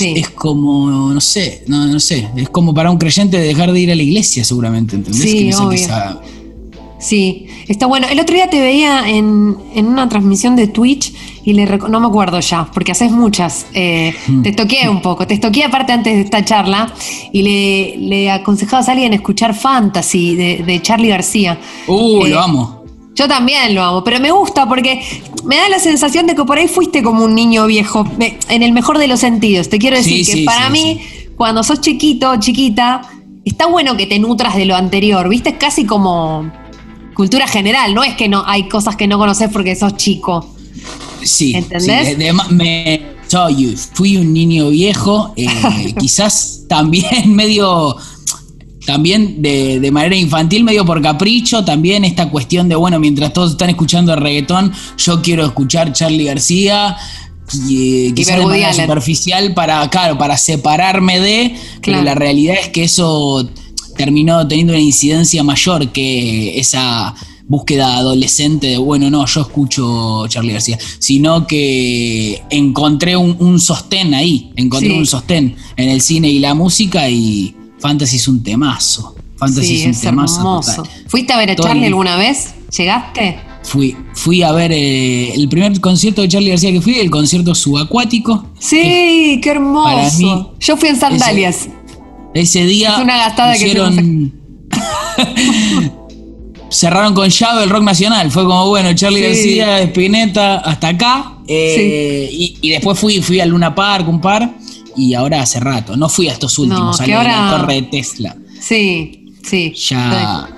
Es 0.00 0.30
como, 0.30 1.12
no 1.12 1.20
sé, 1.20 1.64
no, 1.66 2.00
sé, 2.00 2.28
es 2.36 2.48
como 2.48 2.72
para 2.72 2.90
un 2.90 2.98
creyente 2.98 3.38
dejar 3.38 3.72
de 3.72 3.80
ir 3.80 3.90
a 3.90 3.94
la 3.94 4.02
iglesia 4.02 4.44
seguramente, 4.44 4.96
¿entendés? 4.96 5.22
Sí, 5.22 5.50
sí, 6.98 7.46
está 7.66 7.86
bueno. 7.86 8.06
El 8.08 8.20
otro 8.20 8.34
día 8.34 8.48
te 8.48 8.60
veía 8.60 9.08
en, 9.08 9.56
una 9.74 10.08
transmisión 10.08 10.54
de 10.54 10.68
Twitch 10.68 11.12
y 11.44 11.54
le 11.54 11.66
no 11.66 12.00
me 12.00 12.06
acuerdo 12.06 12.40
ya, 12.40 12.70
porque 12.72 12.92
haces 12.92 13.10
muchas. 13.10 13.66
Eh, 13.74 14.14
mm. 14.28 14.42
Te 14.42 14.52
toqué 14.52 14.88
un 14.88 15.00
poco, 15.00 15.26
te 15.26 15.38
toqué 15.38 15.64
aparte 15.64 15.92
antes 15.92 16.14
de 16.14 16.20
esta 16.22 16.44
charla 16.44 16.92
y 17.32 17.42
le, 17.42 17.96
le 17.96 18.30
aconsejabas 18.30 18.88
a 18.88 18.92
alguien 18.92 19.12
escuchar 19.12 19.54
Fantasy 19.54 20.36
de, 20.36 20.62
de 20.64 20.82
Charlie 20.82 21.08
García. 21.08 21.58
Uh, 21.86 22.26
lo 22.26 22.26
eh, 22.26 22.42
amo. 22.42 22.79
Yo 23.20 23.28
también 23.28 23.74
lo 23.74 23.82
amo, 23.82 24.02
pero 24.02 24.18
me 24.18 24.30
gusta 24.30 24.66
porque 24.66 25.02
me 25.44 25.56
da 25.56 25.68
la 25.68 25.78
sensación 25.78 26.26
de 26.26 26.34
que 26.34 26.42
por 26.44 26.56
ahí 26.56 26.68
fuiste 26.68 27.02
como 27.02 27.22
un 27.22 27.34
niño 27.34 27.66
viejo, 27.66 28.10
en 28.48 28.62
el 28.62 28.72
mejor 28.72 28.96
de 28.96 29.08
los 29.08 29.20
sentidos. 29.20 29.68
Te 29.68 29.78
quiero 29.78 29.98
decir 29.98 30.24
que 30.24 30.42
para 30.44 30.70
mí, 30.70 31.02
cuando 31.36 31.62
sos 31.62 31.82
chiquito, 31.82 32.34
chiquita, 32.40 33.02
está 33.44 33.66
bueno 33.66 33.94
que 33.94 34.06
te 34.06 34.18
nutras 34.18 34.56
de 34.56 34.64
lo 34.64 34.74
anterior, 34.74 35.28
¿viste? 35.28 35.50
Es 35.50 35.56
casi 35.56 35.84
como 35.84 36.50
cultura 37.12 37.46
general, 37.46 37.92
no 37.92 38.02
es 38.02 38.14
que 38.14 38.26
no 38.26 38.42
hay 38.46 38.70
cosas 38.70 38.96
que 38.96 39.06
no 39.06 39.18
conoces 39.18 39.50
porque 39.52 39.76
sos 39.76 39.98
chico. 39.98 40.54
Sí, 41.22 41.54
¿entendés? 41.54 42.16
me, 42.48 43.02
soy, 43.26 43.76
fui 43.92 44.16
un 44.16 44.32
niño 44.32 44.70
viejo, 44.70 45.34
eh, 45.36 45.46
quizás 46.00 46.62
también 46.68 47.34
medio 47.34 47.96
también 48.86 49.42
de, 49.42 49.90
manera 49.92 50.16
infantil, 50.16 50.64
medio 50.64 50.84
por 50.84 51.02
capricho, 51.02 51.64
también 51.64 52.04
esta 52.04 52.30
cuestión 52.30 52.68
de, 52.68 52.76
bueno, 52.76 52.98
mientras 52.98 53.32
todos 53.32 53.52
están 53.52 53.70
escuchando 53.70 54.14
reggaetón, 54.16 54.72
yo 54.96 55.20
quiero 55.22 55.44
escuchar 55.44 55.92
Charlie 55.92 56.24
García, 56.24 56.96
y, 57.68 58.12
quizás 58.12 58.38
de 58.38 58.46
manera 58.46 58.72
superficial 58.72 59.54
para, 59.54 59.88
claro, 59.90 60.16
para 60.16 60.36
separarme 60.36 61.18
de, 61.20 61.54
pero 61.82 62.02
la 62.02 62.14
realidad 62.14 62.56
es 62.60 62.68
que 62.68 62.84
eso 62.84 63.48
terminó 63.96 64.46
teniendo 64.46 64.72
una 64.72 64.80
incidencia 64.80 65.42
mayor 65.42 65.88
que 65.90 66.58
esa 66.58 67.14
búsqueda 67.48 67.96
adolescente 67.96 68.68
de, 68.68 68.78
bueno, 68.78 69.10
no, 69.10 69.26
yo 69.26 69.40
escucho 69.40 70.24
Charlie 70.28 70.52
García, 70.52 70.78
sino 71.00 71.48
que 71.48 72.40
encontré 72.48 73.16
un, 73.16 73.58
sostén 73.58 74.14
ahí, 74.14 74.52
encontré 74.54 74.92
un 74.92 75.04
sostén 75.04 75.56
en 75.76 75.88
el 75.88 76.00
cine 76.00 76.28
y 76.28 76.38
la 76.38 76.54
música 76.54 77.10
y 77.10 77.56
Fantasy 77.80 78.16
es 78.16 78.28
un 78.28 78.42
temazo. 78.42 79.14
Fantasy 79.36 79.82
es 79.82 79.96
un 79.96 80.00
temazo. 80.02 80.36
Hermoso. 80.38 80.82
¿Fuiste 81.08 81.32
a 81.32 81.38
ver 81.38 81.50
a 81.50 81.56
Charlie 81.56 81.86
alguna 81.86 82.16
vez? 82.16 82.54
¿Llegaste? 82.76 83.38
Fui, 83.62 83.96
fui 84.14 84.42
a 84.42 84.52
ver 84.52 84.72
eh, 84.72 85.34
el 85.34 85.48
primer 85.48 85.78
concierto 85.80 86.22
de 86.22 86.28
Charlie 86.28 86.50
García 86.50 86.72
que 86.72 86.80
fui, 86.80 86.98
el 86.98 87.10
concierto 87.10 87.54
subacuático. 87.54 88.46
Sí, 88.58 89.38
qué 89.42 89.50
hermoso. 89.50 90.54
Yo 90.60 90.76
fui 90.76 90.88
en 90.88 90.96
sandalias. 90.96 91.68
Ese, 92.34 92.64
día. 92.64 92.94
Es 92.94 92.98
una 93.00 93.16
gastada 93.16 93.54
que 93.54 94.30
cerraron 96.70 97.14
con 97.14 97.28
llave 97.28 97.64
el 97.64 97.70
rock 97.70 97.82
nacional. 97.82 98.30
Fue 98.30 98.44
como, 98.44 98.68
bueno, 98.68 98.94
Charlie 98.94 99.20
García, 99.20 99.80
Spinetta, 99.82 100.58
hasta 100.58 100.88
acá. 100.88 101.38
Eh, 101.46 102.28
y, 102.62 102.70
después 102.70 102.98
fui, 102.98 103.20
fui 103.20 103.40
a 103.40 103.46
Luna 103.46 103.74
Park, 103.74 104.08
un 104.08 104.20
par, 104.20 104.48
y 104.96 105.14
ahora 105.14 105.42
hace 105.42 105.60
rato. 105.60 105.96
No 105.96 106.08
fui 106.08 106.28
a 106.28 106.32
estos 106.32 106.58
últimos, 106.58 107.00
a 107.00 107.06
la 107.06 107.56
torre 107.58 107.74
de 107.74 107.82
Tesla. 107.82 108.36
Sí, 108.60 109.34
sí. 109.42 109.74
Ya. 109.88 110.48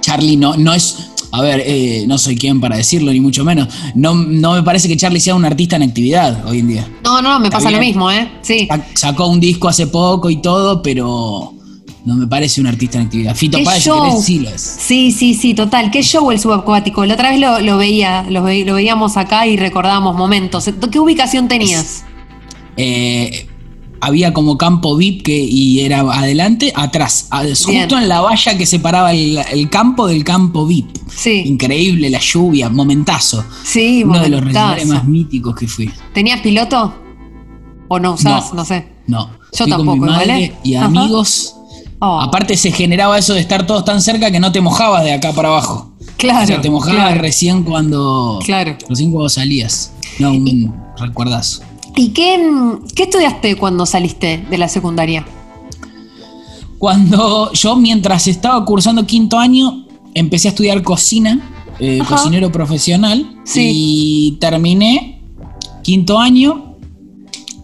Charlie 0.00 0.36
no, 0.36 0.56
no 0.56 0.72
es. 0.72 1.10
A 1.32 1.42
ver, 1.42 1.62
eh, 1.66 2.04
no 2.06 2.16
soy 2.16 2.36
quien 2.36 2.60
para 2.60 2.76
decirlo, 2.76 3.12
ni 3.12 3.20
mucho 3.20 3.44
menos. 3.44 3.68
No, 3.94 4.14
no 4.14 4.54
me 4.54 4.62
parece 4.62 4.88
que 4.88 4.96
Charlie 4.96 5.20
sea 5.20 5.34
un 5.34 5.44
artista 5.44 5.76
en 5.76 5.82
actividad 5.82 6.46
hoy 6.46 6.60
en 6.60 6.68
día. 6.68 6.88
No, 7.04 7.20
no, 7.20 7.40
me 7.40 7.50
pasa 7.50 7.70
lo 7.70 7.78
mismo, 7.78 8.10
¿eh? 8.10 8.38
Sí. 8.42 8.68
Sacó 8.94 9.26
un 9.26 9.40
disco 9.40 9.68
hace 9.68 9.88
poco 9.88 10.30
y 10.30 10.40
todo, 10.40 10.80
pero 10.80 11.56
no 12.06 12.14
me 12.14 12.28
parece 12.28 12.60
un 12.60 12.68
artista 12.68 12.98
en 12.98 13.06
actividad. 13.06 13.34
Fito 13.34 13.58
Páez 13.64 13.82
sí 14.22 14.38
lo 14.38 14.48
es. 14.48 14.62
Sí, 14.62 15.10
sí, 15.10 15.34
sí, 15.34 15.54
total. 15.54 15.90
¿Qué 15.90 16.02
show 16.02 16.30
el 16.30 16.38
subacuático? 16.38 17.04
La 17.04 17.14
otra 17.14 17.30
vez 17.30 17.40
lo, 17.40 17.76
veía, 17.76 18.24
lo, 18.30 18.44
veíamos 18.44 19.16
acá 19.16 19.46
y 19.48 19.56
recordábamos 19.56 20.16
momentos. 20.16 20.70
¿Qué 20.90 21.00
ubicación 21.00 21.48
tenías? 21.48 22.04
Eh, 22.76 23.48
había 24.00 24.32
como 24.32 24.58
campo 24.58 24.96
VIP 24.96 25.24
que, 25.24 25.36
y 25.36 25.80
era 25.80 26.00
adelante, 26.00 26.72
atrás, 26.76 27.28
justo 27.64 27.98
en 27.98 28.08
la 28.08 28.20
valla 28.20 28.56
que 28.56 28.66
separaba 28.66 29.12
el, 29.12 29.68
campo 29.70 30.06
del 30.06 30.22
campo 30.22 30.66
VIP. 30.66 30.96
Sí. 31.08 31.42
Increíble 31.46 32.10
la 32.10 32.20
lluvia, 32.20 32.68
momentazo. 32.68 33.44
Sí, 33.64 34.04
Uno 34.04 34.20
de 34.20 34.28
los 34.28 34.40
recitales 34.42 34.86
más 34.86 35.04
míticos 35.06 35.56
que 35.56 35.66
fui. 35.66 35.90
¿Tenías 36.12 36.40
piloto? 36.40 36.94
¿O 37.88 37.98
no 37.98 38.14
usabas? 38.14 38.52
No, 38.52 38.64
sé. 38.64 38.86
No. 39.06 39.30
Yo 39.52 39.66
tampoco, 39.66 39.98
con 39.98 40.00
mi 40.00 40.06
madre 40.06 40.54
Y 40.64 40.74
amigos 40.74 41.56
Oh. 41.98 42.20
Aparte 42.20 42.56
se 42.56 42.72
generaba 42.72 43.18
eso 43.18 43.32
de 43.34 43.40
estar 43.40 43.66
todos 43.66 43.84
tan 43.84 44.02
cerca 44.02 44.30
que 44.30 44.38
no 44.38 44.52
te 44.52 44.60
mojabas 44.60 45.04
de 45.04 45.12
acá 45.12 45.32
para 45.32 45.48
abajo. 45.48 45.92
Claro. 46.18 46.44
O 46.44 46.46
sea, 46.46 46.60
te 46.60 46.70
mojabas 46.70 47.16
recién 47.18 47.62
cuando. 47.62 48.38
Claro. 48.44 48.76
Recién 48.88 49.10
cuando 49.10 49.28
salías. 49.28 49.92
No, 50.18 50.32
un 50.32 50.74
recuerdazo. 50.98 51.62
¿Y 51.96 52.10
qué, 52.10 52.38
qué 52.94 53.04
estudiaste 53.04 53.56
cuando 53.56 53.86
saliste 53.86 54.44
de 54.48 54.58
la 54.58 54.68
secundaria? 54.68 55.26
Cuando 56.78 57.52
yo, 57.52 57.74
mientras 57.76 58.28
estaba 58.28 58.62
cursando 58.64 59.06
quinto 59.06 59.38
año, 59.38 59.86
empecé 60.14 60.48
a 60.48 60.50
estudiar 60.50 60.82
cocina, 60.82 61.40
eh, 61.80 62.02
cocinero 62.06 62.52
profesional. 62.52 63.40
Sí. 63.44 63.70
Y 63.72 64.30
terminé 64.38 65.22
quinto 65.82 66.18
año 66.18 66.76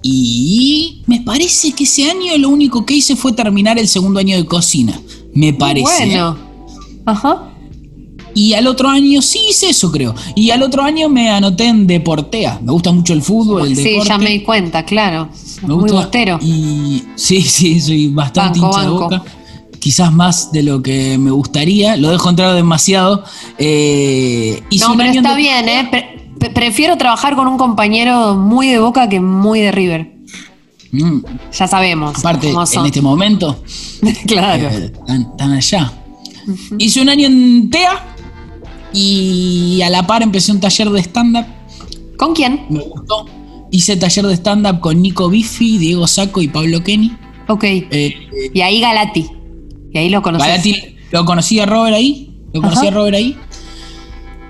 y 0.03 1.03
me 1.07 1.21
parece 1.21 1.73
que 1.73 1.85
ese 1.85 2.11
año 2.11 2.37
lo 2.39 2.49
único 2.49 2.85
que 2.87 2.95
hice 2.95 3.15
fue 3.17 3.33
terminar 3.33 3.79
el 3.79 3.87
segundo 3.87 4.19
año 4.19 4.37
de 4.37 4.47
cocina. 4.47 5.01
Me 5.35 5.53
parece. 5.53 6.07
Bueno. 6.07 6.37
Ajá. 7.05 7.52
Y 8.35 8.55
al 8.55 8.67
otro 8.67 8.89
año 8.89 9.23
sí 9.23 9.41
hice 9.51 9.71
eso, 9.71 9.91
creo. 9.91 10.15
Y 10.35 10.51
al 10.51 10.63
otro 10.63 10.83
año 10.83 11.09
me 11.09 11.31
anoté 11.31 11.67
en 11.67 11.87
Deportea. 11.87 12.61
Me 12.63 12.73
gusta 12.73 12.93
mucho 12.93 13.13
el 13.13 13.23
fútbol, 13.23 13.69
el 13.69 13.77
Sí, 13.77 13.99
ya 14.05 14.19
me 14.19 14.31
di 14.31 14.41
cuenta, 14.41 14.85
claro. 14.85 15.29
Me 15.63 15.75
Muy 15.75 15.91
bostero. 15.91 16.39
Y 16.43 17.03
sí, 17.17 17.43
sí, 17.49 17.81
soy 17.81 18.09
bastante 18.09 18.59
hincha 18.59 18.83
de 18.83 18.89
boca. 18.89 19.23
Quizás 19.79 20.13
más 20.13 20.53
de 20.53 20.63
lo 20.63 20.81
que 20.81 21.19
me 21.19 21.33
gustaría. 21.33 21.97
Lo 21.97 22.11
dejo 22.11 22.31
entrar 22.31 22.55
demasiado. 22.55 23.25
Eh, 23.59 24.63
no, 24.81 24.97
pero 24.97 25.11
está 25.11 25.35
bien, 25.35 25.69
¿eh? 25.69 25.91
prefiero 26.51 26.97
trabajar 26.97 27.37
con 27.37 27.47
un 27.47 27.57
compañero 27.57 28.35
muy 28.35 28.69
de 28.69 28.79
Boca 28.79 29.09
que 29.09 29.21
muy 29.21 29.61
de 29.61 29.73
River. 29.73 30.13
Mm. 30.93 31.21
Ya 31.53 31.67
sabemos. 31.67 32.19
Aparte, 32.19 32.51
en 32.51 32.87
este 32.87 33.01
momento. 33.01 33.63
claro. 34.27 34.69
Están, 34.69 35.53
allá. 35.53 35.93
Hice 36.79 37.01
un 37.01 37.09
año 37.09 37.27
en 37.27 37.71
TEA 37.71 38.12
y 38.93 39.81
a 39.83 39.91
la 39.91 40.07
par 40.07 40.23
empecé 40.23 40.53
un 40.53 40.61
taller 40.61 40.91
de 40.91 41.01
stand-up. 41.01 41.47
¿Con 42.17 42.35
quién? 42.35 42.67
Me 42.69 42.81
gustó. 42.81 43.27
Hice 43.71 43.97
taller 43.97 44.27
de 44.27 44.35
stand-up 44.35 44.81
con 44.81 45.01
Nico 45.01 45.29
Biffi, 45.29 45.79
Diego 45.79 46.07
Saco 46.07 46.43
y 46.43 46.49
Pablo 46.49 46.83
Kenny. 46.85 47.17
Ok. 47.49 47.65
Eh, 47.65 48.15
y 48.53 48.61
ahí 48.61 48.81
Galati. 48.81 49.27
Y 49.93 49.99
ahí 49.99 50.09
lo 50.09 50.23
conocí. 50.23 50.47
Galati, 50.47 50.77
lo 51.11 51.25
conocí 51.25 51.61
a 51.61 51.67
Robert 51.67 51.95
ahí. 51.95 52.31
Lo 52.53 52.61
conocí 52.61 52.87
a 52.87 52.91
Robert 52.91 53.17
ahí. 53.17 53.37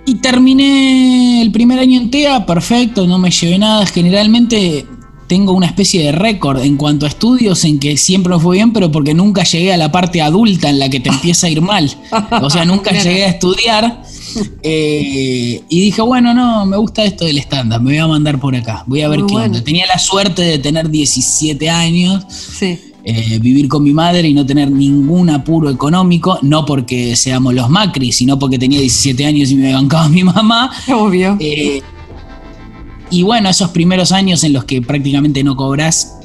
Y 0.04 0.16
terminé 0.16 1.42
el 1.42 1.52
primer 1.52 1.78
año 1.78 2.00
en 2.00 2.10
TEA, 2.10 2.44
perfecto, 2.44 3.06
no 3.06 3.18
me 3.18 3.30
llevé 3.30 3.58
nada. 3.58 3.86
Generalmente 3.86 4.84
tengo 5.28 5.52
una 5.52 5.66
especie 5.66 6.02
de 6.02 6.12
récord 6.12 6.60
en 6.62 6.76
cuanto 6.76 7.06
a 7.06 7.08
estudios 7.08 7.64
en 7.64 7.78
que 7.78 7.96
siempre 7.96 8.34
me 8.34 8.40
fue 8.40 8.56
bien, 8.56 8.72
pero 8.72 8.90
porque 8.90 9.14
nunca 9.14 9.44
llegué 9.44 9.72
a 9.72 9.76
la 9.76 9.92
parte 9.92 10.20
adulta 10.20 10.68
en 10.68 10.78
la 10.78 10.90
que 10.90 11.00
te 11.00 11.08
empieza 11.14 11.46
a 11.46 11.50
ir 11.50 11.60
mal. 11.60 11.90
O 12.42 12.50
sea, 12.50 12.64
nunca 12.64 12.90
llegué 12.90 13.24
a 13.24 13.28
estudiar. 13.28 14.01
Eh, 14.64 15.60
y 15.68 15.80
dije, 15.80 16.02
bueno, 16.02 16.32
no, 16.34 16.64
me 16.66 16.76
gusta 16.76 17.04
esto 17.04 17.24
del 17.24 17.38
stand-up, 17.38 17.80
me 17.80 17.90
voy 17.90 17.98
a 17.98 18.06
mandar 18.06 18.38
por 18.38 18.54
acá, 18.54 18.84
voy 18.86 19.02
a 19.02 19.08
ver 19.08 19.20
qué 19.26 19.34
onda. 19.34 19.62
Tenía 19.62 19.86
la 19.86 19.98
suerte 19.98 20.42
de 20.42 20.58
tener 20.58 20.88
17 20.88 21.68
años. 21.68 22.24
Sí 22.28 22.78
eh, 23.04 23.40
vivir 23.40 23.66
con 23.66 23.82
mi 23.82 23.92
madre 23.92 24.28
y 24.28 24.34
no 24.34 24.46
tener 24.46 24.70
ningún 24.70 25.28
apuro 25.28 25.68
económico, 25.68 26.38
no 26.42 26.64
porque 26.64 27.16
seamos 27.16 27.52
los 27.52 27.68
Macri, 27.68 28.12
sino 28.12 28.38
porque 28.38 28.60
tenía 28.60 28.78
17 28.78 29.26
años 29.26 29.50
y 29.50 29.56
me 29.56 29.72
bancaba 29.72 30.08
mi 30.08 30.22
mamá. 30.22 30.70
Obvio. 30.88 31.36
Eh, 31.40 31.82
y 33.10 33.22
bueno, 33.24 33.48
esos 33.48 33.70
primeros 33.70 34.12
años 34.12 34.44
en 34.44 34.52
los 34.52 34.64
que 34.64 34.80
prácticamente 34.80 35.42
no 35.42 35.56
cobras 35.56 36.18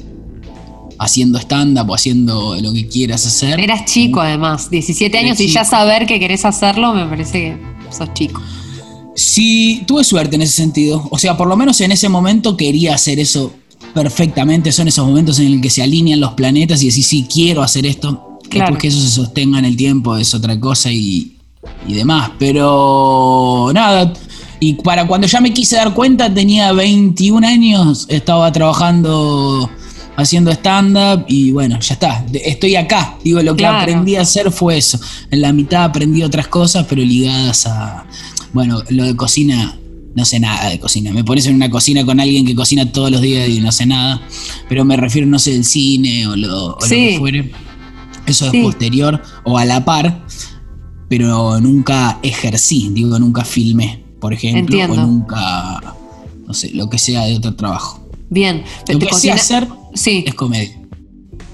haciendo 1.00 1.38
stand-up 1.38 1.90
o 1.90 1.94
haciendo 1.94 2.56
lo 2.60 2.72
que 2.72 2.86
quieras 2.86 3.26
hacer. 3.26 3.58
Eras 3.58 3.84
chico 3.84 4.20
además, 4.20 4.70
17 4.70 5.18
años 5.18 5.40
y 5.40 5.48
ya 5.48 5.64
saber 5.64 6.06
que 6.06 6.20
querés 6.20 6.44
hacerlo, 6.44 6.94
me 6.94 7.06
parece 7.06 7.40
que 7.40 7.77
sos 7.90 8.12
chico. 8.14 8.42
Sí, 9.14 9.82
tuve 9.86 10.04
suerte 10.04 10.36
en 10.36 10.42
ese 10.42 10.54
sentido. 10.54 11.06
O 11.10 11.18
sea, 11.18 11.36
por 11.36 11.48
lo 11.48 11.56
menos 11.56 11.80
en 11.80 11.90
ese 11.90 12.08
momento 12.08 12.56
quería 12.56 12.94
hacer 12.94 13.18
eso 13.18 13.52
perfectamente. 13.92 14.70
Son 14.70 14.86
esos 14.86 15.06
momentos 15.06 15.38
en 15.40 15.52
los 15.52 15.60
que 15.60 15.70
se 15.70 15.82
alinean 15.82 16.20
los 16.20 16.34
planetas 16.34 16.82
y 16.82 16.88
decís, 16.88 17.06
sí, 17.06 17.26
quiero 17.32 17.62
hacer 17.62 17.84
esto. 17.84 18.38
Claro. 18.48 18.66
Después 18.66 18.80
que 18.80 18.88
eso 18.88 19.00
se 19.00 19.10
sostenga 19.10 19.58
en 19.58 19.64
el 19.64 19.76
tiempo 19.76 20.16
es 20.16 20.34
otra 20.34 20.58
cosa 20.60 20.92
y, 20.92 21.36
demás. 21.86 22.30
Pero 22.38 23.70
nada, 23.74 24.12
y 24.60 24.74
para 24.74 25.06
cuando 25.06 25.26
ya 25.26 25.40
me 25.40 25.52
quise 25.52 25.76
dar 25.76 25.94
cuenta, 25.94 26.32
tenía 26.32 26.72
21 26.72 27.46
años, 27.46 28.06
estaba 28.08 28.50
trabajando 28.52 29.68
haciendo 30.18 30.50
stand-up 30.50 31.24
y 31.28 31.52
bueno, 31.52 31.78
ya 31.80 31.94
está, 31.94 32.26
estoy 32.32 32.74
acá. 32.74 33.16
Digo, 33.22 33.40
lo 33.40 33.54
que 33.54 33.64
aprendí 33.64 34.16
a 34.16 34.22
hacer 34.22 34.50
fue 34.50 34.76
eso. 34.76 34.98
En 35.30 35.40
la 35.40 35.52
mitad 35.52 35.84
aprendí 35.84 36.22
otras 36.24 36.48
cosas, 36.48 36.86
pero 36.88 37.02
ligadas 37.02 37.66
a, 37.66 38.04
bueno, 38.52 38.82
lo 38.90 39.04
de 39.04 39.14
cocina 39.14 39.78
no 40.16 40.24
sé 40.24 40.40
nada 40.40 40.70
de 40.70 40.80
cocina. 40.80 41.12
Me 41.12 41.22
pones 41.22 41.46
en 41.46 41.54
una 41.54 41.70
cocina 41.70 42.04
con 42.04 42.18
alguien 42.18 42.44
que 42.44 42.56
cocina 42.56 42.90
todos 42.90 43.12
los 43.12 43.20
días 43.20 43.48
y 43.48 43.60
no 43.60 43.70
sé 43.70 43.86
nada. 43.86 44.20
Pero 44.68 44.84
me 44.84 44.96
refiero, 44.96 45.28
no 45.28 45.38
sé, 45.38 45.54
el 45.54 45.64
cine 45.64 46.26
o 46.26 46.34
lo, 46.34 46.76
que 46.78 47.16
fuere. 47.16 47.52
Eso 48.26 48.50
es 48.50 48.62
posterior 48.62 49.22
o 49.44 49.56
a 49.56 49.64
la 49.64 49.84
par. 49.84 50.26
Pero 51.08 51.60
nunca 51.60 52.18
ejercí, 52.24 52.88
digo, 52.92 53.16
nunca 53.20 53.44
filmé, 53.44 54.02
por 54.18 54.32
ejemplo. 54.32 54.76
O 54.90 54.96
nunca, 54.96 55.94
no 56.44 56.52
sé, 56.52 56.72
lo 56.74 56.90
que 56.90 56.98
sea 56.98 57.24
de 57.26 57.36
otro 57.36 57.54
trabajo. 57.54 58.04
Bien. 58.28 58.64
Lo 58.88 58.98
que 58.98 59.14
sé 59.14 59.30
hacer 59.30 59.68
sí. 59.94 60.24
es 60.26 60.34
comedia. 60.34 60.78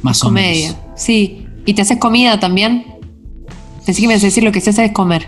Más 0.02 0.20
comedia. 0.20 0.70
o 0.70 0.74
menos. 0.74 0.86
Sí. 0.96 1.46
¿Y 1.66 1.74
te 1.74 1.82
haces 1.82 1.98
comida 1.98 2.38
también? 2.38 2.84
Pensé 3.84 4.00
que 4.00 4.06
me 4.06 4.14
ibas 4.14 4.22
a 4.22 4.26
decir 4.26 4.44
lo 4.44 4.52
que 4.52 4.60
se 4.60 4.70
hace 4.70 4.84
es 4.86 4.92
comer. 4.92 5.26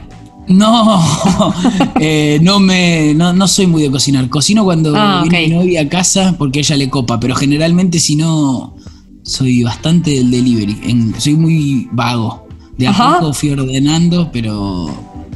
No, 0.49 1.03
eh, 2.01 2.39
no 2.41 2.61
me, 2.61 3.15
no, 3.15 3.49
soy 3.49 3.67
muy 3.67 3.83
de 3.83 3.91
cocinar. 3.91 4.29
Cocino 4.29 4.65
cuando 4.65 4.93
ah, 4.95 5.25
viene 5.29 5.49
mi 5.49 5.55
novia 5.55 5.81
a 5.83 5.89
casa 5.89 6.37
porque 6.39 6.61
ella 6.61 6.77
le 6.77 6.89
copa, 6.89 7.19
pero 7.19 7.35
generalmente 7.35 7.99
si 7.99 8.17
no, 8.17 8.77
soy 9.23 9.63
bastante 9.63 10.13
del 10.13 10.31
delivery. 10.31 11.15
soy 11.19 11.35
muy 11.35 11.89
vago. 11.93 12.47
De 12.79 12.87
a 12.87 12.93
poco 12.93 13.33
fui 13.33 13.51
ordenando, 13.51 14.31
pero 14.31 14.91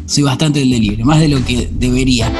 soy 0.04 0.22
bastante 0.22 0.60
del 0.60 0.70
delivery, 0.70 1.02
más 1.04 1.20
de 1.20 1.28
lo 1.28 1.44
que 1.44 1.68
debería. 1.72 2.30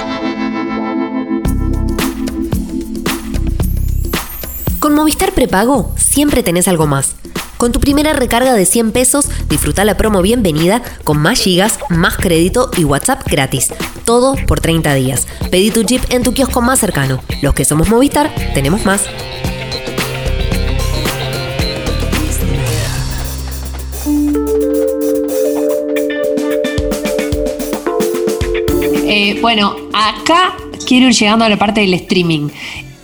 Movistar 5.00 5.32
Prepago 5.32 5.94
siempre 5.96 6.42
tenés 6.42 6.68
algo 6.68 6.86
más. 6.86 7.16
Con 7.56 7.72
tu 7.72 7.80
primera 7.80 8.12
recarga 8.12 8.52
de 8.52 8.66
100 8.66 8.92
pesos, 8.92 9.30
disfruta 9.48 9.82
la 9.86 9.96
promo 9.96 10.20
bienvenida 10.20 10.82
con 11.04 11.16
más 11.16 11.40
gigas, 11.40 11.78
más 11.88 12.18
crédito 12.18 12.70
y 12.76 12.84
WhatsApp 12.84 13.26
gratis. 13.26 13.72
Todo 14.04 14.36
por 14.46 14.60
30 14.60 14.92
días. 14.92 15.26
Pedí 15.50 15.70
tu 15.70 15.84
chip 15.84 16.02
en 16.10 16.22
tu 16.22 16.34
kiosco 16.34 16.60
más 16.60 16.80
cercano. 16.80 17.22
Los 17.40 17.54
que 17.54 17.64
somos 17.64 17.88
Movistar, 17.88 18.30
tenemos 18.52 18.84
más. 18.84 19.06
Eh, 29.08 29.38
bueno, 29.40 29.76
acá 29.94 30.58
quiero 30.86 31.06
ir 31.06 31.14
llegando 31.14 31.46
a 31.46 31.48
la 31.48 31.56
parte 31.56 31.80
del 31.80 31.94
streaming. 31.94 32.50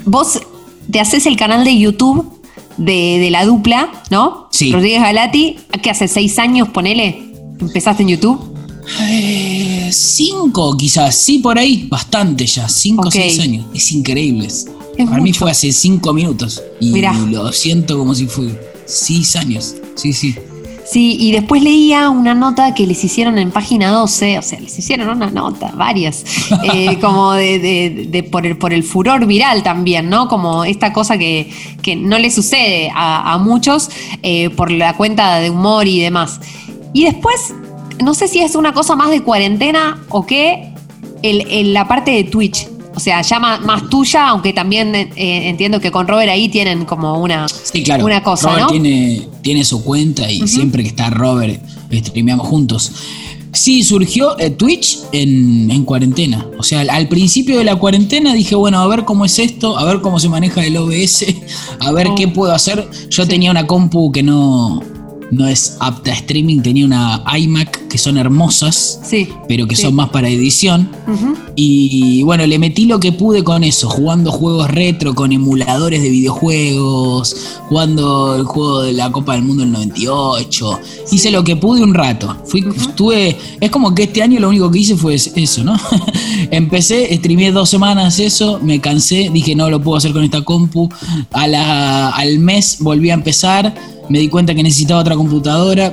Vos 0.05 0.43
te 0.91 1.01
haces 1.01 1.27
el 1.27 1.37
canal 1.37 1.65
de 1.65 1.79
YouTube 1.79 2.41
de, 2.77 3.29
la 3.31 3.45
dupla, 3.45 3.91
¿no? 4.11 4.49
Sí. 4.51 4.73
Rodríguez 4.73 5.03
Galati, 5.03 5.57
¿qué 5.83 5.91
hace? 5.91 6.09
¿Seis 6.09 6.39
años, 6.39 6.69
ponele? 6.69 7.33
¿Empezaste 7.61 8.03
en 8.03 8.11
YouTube? 8.11 8.57
Eh, 9.01 9.91
cinco, 9.93 10.77
quizás. 10.77 11.17
Sí, 11.17 11.39
por 11.39 11.59
ahí. 11.59 11.87
Bastante 11.89 12.47
ya. 12.47 12.69
Cinco 12.69 13.09
o 13.09 13.11
seis 13.11 13.39
años. 13.41 13.67
Es 13.75 13.93
increíble. 13.93 14.49
Para 14.97 15.21
mí 15.21 15.33
fue 15.33 15.51
hace 15.51 15.73
cinco 15.73 16.13
minutos. 16.13 16.63
Y 16.81 17.01
lo 17.31 17.53
siento 17.53 17.99
como 17.99 18.15
si 18.15 18.27
fue 18.27 18.59
seis 18.87 19.37
años. 19.37 19.75
Sí, 19.95 20.13
sí. 20.13 20.35
Sí, 20.87 21.17
y 21.19 21.33
después 21.33 21.63
leía 21.63 22.11
una 22.11 22.33
nota 22.35 22.73
que 22.73 22.87
les 22.87 23.03
hicieron 23.03 23.39
en 23.39 23.51
página 23.51 23.91
12, 23.91 24.39
o 24.39 24.43
sea, 24.43 24.61
les 24.61 24.79
hicieron 24.79 25.09
una 25.09 25.31
nota, 25.31 25.73
varias, 25.75 26.25
eh, 26.75 26.99
como 27.01 27.33
de, 27.33 28.29
por, 28.31 28.47
el, 28.47 28.57
por 28.57 28.73
el 28.73 28.85
furor 28.85 29.27
viral 29.27 29.65
también, 29.65 30.09
¿no? 30.09 30.29
Como 30.29 30.65
esta 30.65 30.93
cosa 30.93 31.19
que, 31.19 31.53
no 31.99 32.19
le 32.19 32.31
sucede 32.31 32.91
a, 32.95 33.39
muchos 33.39 33.91
eh, 34.23 34.51
por 34.51 34.71
la 34.71 34.97
cuenta 34.97 35.39
de 35.39 35.51
humor 35.51 35.87
y 35.87 36.01
demás. 36.01 36.41
Y 36.93 37.05
después, 37.05 37.55
no 38.03 38.15
sé 38.15 38.29
si 38.29 38.41
es 38.41 38.55
una 38.55 38.73
cosa 38.73 38.97
más 38.97 39.11
de 39.11 39.23
cuarentena 39.23 40.03
o 40.09 40.25
qué, 40.25 40.73
el, 41.23 41.73
la 41.73 41.89
parte 41.89 42.13
de 42.13 42.25
Twitch. 42.25 42.69
O 42.97 43.01
sea, 43.01 43.21
ya 43.21 43.39
más, 43.39 43.91
tuya, 43.91 44.29
aunque 44.29 44.55
también 44.55 44.95
eh, 44.95 45.11
entiendo 45.17 45.81
que 45.81 45.91
con 45.91 46.09
Robert 46.09 46.31
ahí 46.31 46.49
tienen 46.49 46.87
como 46.87 47.21
una, 47.21 47.47
una 48.01 48.23
cosa, 48.23 48.51
Robert 48.51 48.71
Tiene, 48.71 49.29
tiene 49.43 49.65
su 49.65 49.85
cuenta 49.85 50.31
y 50.31 50.49
siempre 50.49 50.83
que 50.83 50.89
está 50.89 51.11
Robert 51.11 51.63
streameamos 51.93 52.47
juntos. 52.49 52.93
Sí, 53.53 53.83
surgió 53.83 54.39
eh, 54.39 54.51
Twitch 54.51 54.99
en, 55.13 55.85
cuarentena. 55.85 56.47
O 56.59 56.63
sea, 56.63 56.81
al, 56.81 57.09
principio 57.09 57.59
de 57.59 57.65
la 57.65 57.77
cuarentena 57.77 58.35
dije, 58.35 58.55
bueno, 58.55 58.81
a 58.81 58.87
ver 58.87 59.05
cómo 59.05 59.25
es 59.25 59.39
esto, 59.39 59.79
a 59.79 59.85
ver 59.85 60.01
cómo 60.01 60.19
se 60.19 60.29
maneja 60.29 60.65
el 60.65 60.77
OBS, 60.77 61.25
a 61.81 61.93
ver 61.93 62.09
qué 62.17 62.27
oh. 62.27 62.33
puedo 62.33 62.53
hacer. 62.53 62.89
Yo 63.09 63.27
tenía 63.27 63.51
una 63.51 63.67
compu 63.67 64.13
que 64.13 64.23
no, 64.23 64.83
no 65.31 65.47
es 65.49 65.77
apta 65.81 66.11
a 66.11 66.15
streaming, 66.15 66.61
tenía 66.61 66.87
una 66.87 67.25
iMac 67.37 67.89
que 67.89 67.99
son 67.99 68.17
hermosas, 68.17 69.01
sí, 69.05 69.29
pero 69.49 69.67
que 69.67 69.77
son 69.77 69.95
más 69.95 70.11
para 70.11 70.29
edición. 70.29 70.91
Y 71.55 72.23
bueno, 72.23 72.47
le 72.47 72.59
metí 72.59 72.87
lo 72.87 73.01
que 73.01 73.13
pude 73.13 73.43
con 73.43 73.65
eso, 73.65 73.89
jugando 73.89 74.31
juegos 74.31 74.71
retro, 74.71 75.15
con 75.15 75.33
emuladores 75.33 76.03
de 76.03 76.11
videojuegos, 76.11 77.37
jugando 77.69 78.37
el 78.37 78.45
juego 78.45 78.83
de 78.83 78.93
la 78.93 79.11
Copa 79.11 79.35
del 79.35 79.43
Mundo 79.43 79.63
del 79.63 79.73
98. 79.73 80.81
Hice 81.13 81.31
lo 81.31 81.45
que 81.45 81.57
pude 81.57 81.83
un 81.83 81.95
rato. 81.95 82.37
Fui, 82.45 82.65
estuve, 82.77 83.37
es 83.61 83.71
como 83.71 83.95
que 83.95 84.05
este 84.05 84.23
año 84.23 84.41
lo 84.41 84.49
único 84.49 84.71
que 84.71 84.81
hice 84.81 84.97
fue 84.97 85.15
eso, 85.15 85.65
¿no? 85.65 85.77
Empecé, 86.51 87.17
streamé 87.17 87.51
dos 87.51 87.71
semanas 87.71 88.19
eso, 88.19 88.61
me 88.63 88.81
cansé, 88.81 89.31
dije 89.33 89.55
no 89.55 89.71
lo 89.71 89.81
puedo 89.81 89.97
hacer 89.97 90.13
con 90.13 90.25
esta 90.25 90.43
compu. 90.43 90.89
A 91.33 91.47
la, 91.47 92.11
al 92.11 92.39
mes 92.39 92.79
volví 92.81 93.11
a 93.11 93.15
empezar 93.15 93.75
me 94.09 94.19
di 94.19 94.29
cuenta 94.29 94.55
que 94.55 94.63
necesitaba 94.63 95.01
otra 95.01 95.17
computadora. 95.17 95.93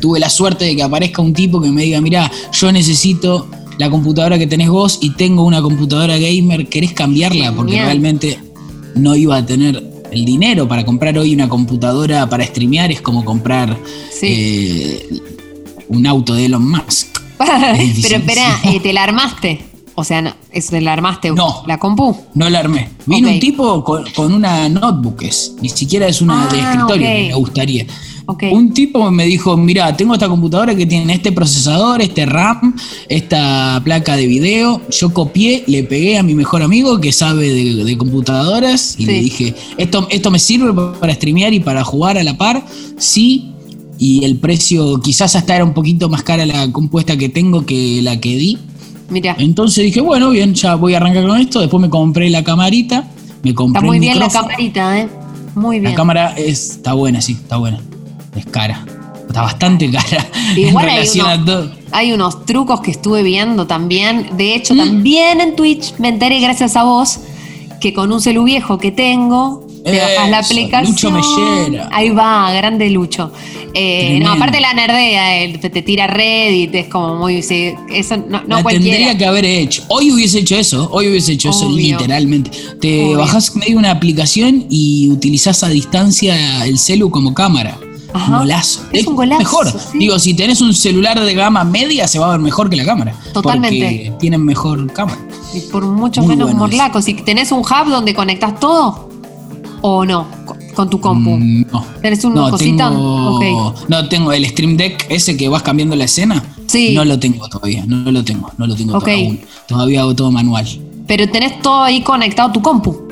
Tuve 0.00 0.18
la 0.18 0.30
suerte 0.30 0.64
de 0.64 0.76
que 0.76 0.82
aparezca 0.82 1.20
un 1.22 1.34
tipo 1.34 1.60
que 1.60 1.70
me 1.70 1.82
diga, 1.82 2.00
mira, 2.00 2.30
yo 2.52 2.72
necesito 2.72 3.48
la 3.78 3.90
computadora 3.90 4.38
que 4.38 4.46
tenés 4.46 4.68
vos 4.68 4.98
y 5.00 5.10
tengo 5.10 5.44
una 5.44 5.62
computadora 5.62 6.18
gamer, 6.18 6.68
¿querés 6.68 6.92
cambiarla? 6.92 7.52
Porque 7.52 7.82
realmente 7.82 8.38
no 8.94 9.16
iba 9.16 9.36
a 9.36 9.46
tener 9.46 9.82
el 10.10 10.24
dinero 10.24 10.68
para 10.68 10.84
comprar 10.84 11.16
hoy 11.18 11.34
una 11.34 11.48
computadora 11.48 12.28
para 12.28 12.44
streamear, 12.44 12.90
es 12.92 13.00
como 13.00 13.24
comprar 13.24 13.76
eh, 14.22 15.20
un 15.88 16.06
auto 16.06 16.34
de 16.34 16.46
Elon 16.46 16.68
Musk. 16.68 17.20
Pero 17.38 18.16
espera, 18.16 18.60
eh, 18.64 18.80
¿te 18.80 18.92
la 18.92 19.04
armaste? 19.04 19.69
O 19.94 20.04
sea, 20.04 20.22
no, 20.22 20.34
la 20.80 20.92
armaste? 20.92 21.30
No. 21.32 21.62
¿La 21.66 21.78
compu? 21.78 22.16
No 22.34 22.48
la 22.48 22.60
armé. 22.60 22.88
Vino 23.06 23.28
un 23.28 23.40
tipo 23.40 23.84
con, 23.84 24.32
una 24.32 24.68
notebook, 24.68 25.22
ni 25.60 25.68
siquiera 25.68 26.06
es 26.06 26.20
una 26.22 26.46
de 26.46 26.60
ah, 26.60 26.72
escritorio, 26.72 27.08
me 27.08 27.34
gustaría. 27.34 27.86
Un 28.52 28.72
tipo 28.72 29.10
me 29.10 29.24
dijo, 29.24 29.56
mira, 29.56 29.96
tengo 29.96 30.14
esta 30.14 30.28
computadora 30.28 30.74
que 30.74 30.86
tiene 30.86 31.12
este 31.14 31.32
procesador, 31.32 32.00
este 32.00 32.26
RAM, 32.26 32.76
esta 33.08 33.80
placa 33.84 34.16
de 34.16 34.26
video. 34.26 34.80
Yo 34.90 35.12
copié, 35.12 35.64
le 35.66 35.82
pegué 35.84 36.18
a 36.18 36.22
mi 36.22 36.34
mejor 36.34 36.62
amigo 36.62 37.00
que 37.00 37.12
sabe 37.12 37.48
de, 37.50 37.98
computadoras 37.98 38.94
y 38.98 39.06
le 39.06 39.14
dije, 39.14 39.54
¿esto, 39.76 40.06
¿esto 40.10 40.30
me 40.30 40.38
sirve 40.38 40.72
para 41.00 41.14
streamear 41.14 41.52
y 41.52 41.60
para 41.60 41.82
jugar 41.84 42.18
a 42.18 42.24
la 42.24 42.36
par? 42.36 42.64
Sí. 42.98 43.52
Y 43.98 44.24
el 44.24 44.36
precio 44.38 45.00
quizás 45.00 45.36
hasta 45.36 45.56
era 45.56 45.64
un 45.64 45.74
poquito 45.74 46.08
más 46.08 46.22
cara 46.22 46.46
la 46.46 46.70
compuesta 46.72 47.18
que 47.18 47.28
tengo 47.28 47.66
que 47.66 48.00
la 48.02 48.18
que 48.20 48.36
di. 48.36 48.58
Entonces 49.38 49.84
dije, 49.84 50.00
bueno, 50.00 50.30
bien, 50.30 50.54
ya 50.54 50.74
voy 50.76 50.94
a 50.94 50.98
arrancar 50.98 51.26
con 51.26 51.40
esto. 51.40 51.60
Después 51.60 51.80
me 51.80 51.90
compré 51.90 52.30
la 52.30 52.44
camarita. 52.44 53.08
Me 53.42 53.54
compré 53.54 53.78
está 53.78 53.86
muy 53.86 53.98
bien 53.98 54.18
la 54.18 54.28
camarita, 54.28 54.98
¿eh? 54.98 55.08
Muy 55.54 55.80
bien. 55.80 55.92
La 55.92 55.96
cámara 55.96 56.34
está 56.36 56.92
buena, 56.92 57.20
sí, 57.20 57.32
está 57.32 57.56
buena. 57.56 57.80
Es 58.36 58.46
cara. 58.46 58.84
Está 59.26 59.42
bastante 59.42 59.90
cara. 59.90 60.26
Igual 60.56 60.88
hay 60.88 61.08
unos, 61.20 61.70
hay 61.92 62.12
unos 62.12 62.44
trucos 62.46 62.80
que 62.80 62.90
estuve 62.90 63.22
viendo 63.22 63.66
también. 63.66 64.30
De 64.36 64.54
hecho, 64.54 64.74
¿Mm? 64.74 64.78
también 64.78 65.40
en 65.40 65.56
Twitch 65.56 65.94
me 65.98 66.08
enteré 66.08 66.40
gracias 66.40 66.76
a 66.76 66.82
vos 66.82 67.20
que 67.80 67.94
con 67.94 68.12
un 68.12 68.20
celu 68.20 68.44
viejo 68.44 68.78
que 68.78 68.90
tengo, 68.90 69.66
te 69.84 69.98
bajas 69.98 70.30
la 70.30 70.38
aplicación. 70.38 70.90
Lucho 70.90 71.10
Mellera. 71.10 71.88
Ahí 71.92 72.10
va, 72.10 72.52
grande 72.52 72.90
Lucho. 72.90 73.32
Eh, 73.74 74.18
no, 74.20 74.32
aparte 74.32 74.60
la 74.60 74.74
nerdea, 74.74 75.60
te, 75.60 75.82
tira 75.82 76.06
Reddit, 76.06 76.74
es 76.74 76.88
como 76.88 77.16
muy. 77.16 77.36
eso 77.36 78.16
no, 78.16 78.42
no 78.46 78.64
tendría 78.64 79.16
que 79.16 79.26
haber 79.26 79.44
hecho. 79.44 79.84
Hoy 79.88 80.10
hubiese 80.10 80.40
hecho 80.40 80.56
eso, 80.56 80.88
hoy 80.92 81.08
hubiese 81.08 81.32
hecho 81.32 81.50
eso 81.50 81.70
literalmente. 81.70 82.50
Te 82.80 83.14
bajás 83.14 83.54
medio 83.56 83.78
una 83.78 83.90
aplicación 83.90 84.66
y 84.68 85.08
utilizás 85.10 85.62
a 85.62 85.68
distancia 85.68 86.66
el 86.66 86.78
celu 86.78 87.10
como 87.10 87.34
cámara. 87.34 87.78
Un 88.12 88.38
golazo. 88.38 88.80
Es 88.92 89.06
un 89.06 89.14
golazo. 89.14 89.38
Mejor. 89.38 89.72
Digo, 89.94 90.18
si 90.18 90.34
tenés 90.34 90.60
un 90.60 90.74
celular 90.74 91.20
de 91.20 91.34
gama 91.34 91.62
media, 91.64 92.08
se 92.08 92.18
va 92.18 92.26
a 92.26 92.30
ver 92.30 92.40
mejor 92.40 92.68
que 92.68 92.76
la 92.76 92.84
cámara. 92.84 93.14
Totalmente. 93.32 94.06
Porque 94.08 94.18
tienen 94.18 94.44
mejor 94.44 94.92
cámara. 94.92 95.20
Y 95.54 95.60
por 95.60 95.84
mucho 95.86 96.22
menos 96.22 96.52
morlaco. 96.54 97.00
Si 97.02 97.14
tenés 97.14 97.52
un 97.52 97.60
hub 97.60 97.88
donde 97.88 98.14
conectás 98.14 98.58
todo, 98.58 99.09
o 99.82 100.04
no 100.04 100.26
con 100.74 100.88
tu 100.88 101.00
compu? 101.00 101.30
Mm, 101.30 101.66
no. 101.72 101.84
¿Tenés 102.00 102.24
una 102.24 102.36
no, 102.36 102.50
cosita? 102.50 102.90
No, 102.90 104.08
tengo 104.08 104.32
el 104.32 104.46
Stream 104.46 104.76
Deck 104.76 105.06
ese 105.08 105.36
que 105.36 105.48
vas 105.48 105.62
cambiando 105.62 105.96
la 105.96 106.04
escena. 106.04 106.42
Sí. 106.66 106.94
No 106.94 107.04
lo 107.04 107.18
tengo 107.18 107.48
todavía, 107.48 107.84
no 107.86 108.10
lo 108.10 108.24
tengo, 108.24 108.50
no 108.56 108.66
lo 108.66 108.74
tengo 108.74 108.98
todavía, 108.98 109.36
todavía 109.66 110.00
hago 110.02 110.14
todo 110.14 110.30
manual. 110.30 110.66
Pero 111.06 111.28
tenés 111.28 111.60
todo 111.60 111.82
ahí 111.82 112.02
conectado 112.02 112.50
a 112.50 112.52
tu 112.52 112.62
compu. 112.62 113.08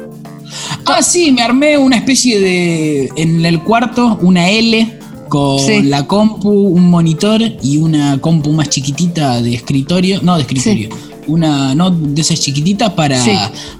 Ah, 0.86 1.02
sí, 1.02 1.32
me 1.32 1.42
armé 1.42 1.76
una 1.76 1.96
especie 1.96 2.40
de. 2.40 3.10
En 3.16 3.44
el 3.44 3.62
cuarto, 3.62 4.18
una 4.22 4.48
L 4.48 4.98
con 5.28 5.90
la 5.90 6.06
compu, 6.06 6.48
un 6.48 6.88
monitor 6.88 7.42
y 7.62 7.76
una 7.76 8.18
compu 8.18 8.52
más 8.52 8.70
chiquitita 8.70 9.42
de 9.42 9.54
escritorio. 9.54 10.20
No, 10.22 10.36
de 10.36 10.42
escritorio 10.42 10.88
una 11.28 11.74
no 11.74 11.90
de 11.90 12.20
esas 12.20 12.40
chiquititas 12.40 12.92
para, 12.94 13.22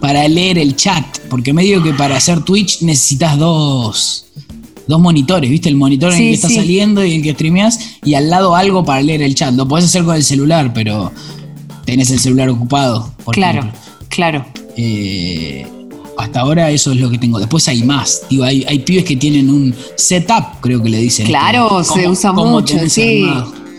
para 0.01 0.27
leer 0.29 0.59
el 0.59 0.77
chat, 0.77 1.05
porque 1.29 1.53
medio 1.53 1.83
que 1.83 1.93
para 1.93 2.17
hacer 2.17 2.43
Twitch 2.43 2.83
necesitas 2.83 3.37
dos, 3.39 4.27
dos 4.87 5.01
monitores, 5.01 5.51
¿viste? 5.51 5.69
El 5.69 5.77
monitor 5.77 6.13
en 6.13 6.19
el 6.19 6.25
que 6.29 6.35
está 6.35 6.49
saliendo 6.49 7.05
y 7.05 7.15
el 7.15 7.23
que 7.23 7.33
streameas 7.33 7.97
y 8.05 8.15
al 8.15 8.31
lado 8.31 8.55
algo 8.55 8.85
para 8.85 9.03
leer 9.03 9.23
el 9.23 9.35
chat. 9.35 9.55
Lo 9.55 9.67
podés 9.67 9.87
hacer 9.87 10.05
con 10.05 10.15
el 10.15 10.23
celular, 10.23 10.73
pero 10.73 11.11
tenés 11.85 12.11
el 12.11 12.21
celular 12.21 12.49
ocupado. 12.51 13.13
claro, 13.33 13.71
claro. 14.09 14.47
Eh, 14.77 15.67
hasta 16.17 16.41
ahora 16.41 16.71
eso 16.71 16.93
es 16.93 16.99
lo 16.99 17.11
que 17.11 17.19
tengo. 17.19 17.39
Después 17.39 17.67
hay 17.69 17.83
más. 17.83 18.23
Digo, 18.29 18.45
hay, 18.45 18.65
hay 18.69 18.81
pibes 18.81 19.05
que 19.05 19.17
tienen 19.17 19.51
un 19.51 19.75
setup, 19.97 20.61
creo 20.61 20.83
que 20.83 20.89
le 20.89 20.99
dicen. 20.99 21.27
Claro, 21.27 21.83
se 21.83 22.09
usa 22.09 22.33
mucho, 22.33 22.77
sí. 22.89 23.25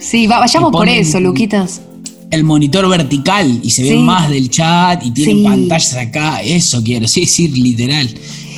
Sí, 0.02 0.28
vayamos 0.28 0.72
por 0.72 0.88
eso, 0.88 1.20
Luquitas 1.20 1.82
el 2.32 2.44
monitor 2.44 2.88
vertical 2.88 3.60
y 3.64 3.70
se 3.70 3.84
ve 3.84 3.96
más 3.96 4.30
del 4.30 4.50
chat 4.50 5.04
y 5.06 5.12
tiene 5.12 5.44
pantallas 5.44 5.96
acá. 5.96 6.42
Eso 6.42 6.84
quiero, 6.84 7.08
sí, 7.08 7.26
sí, 7.26 7.48
literal. 7.48 8.10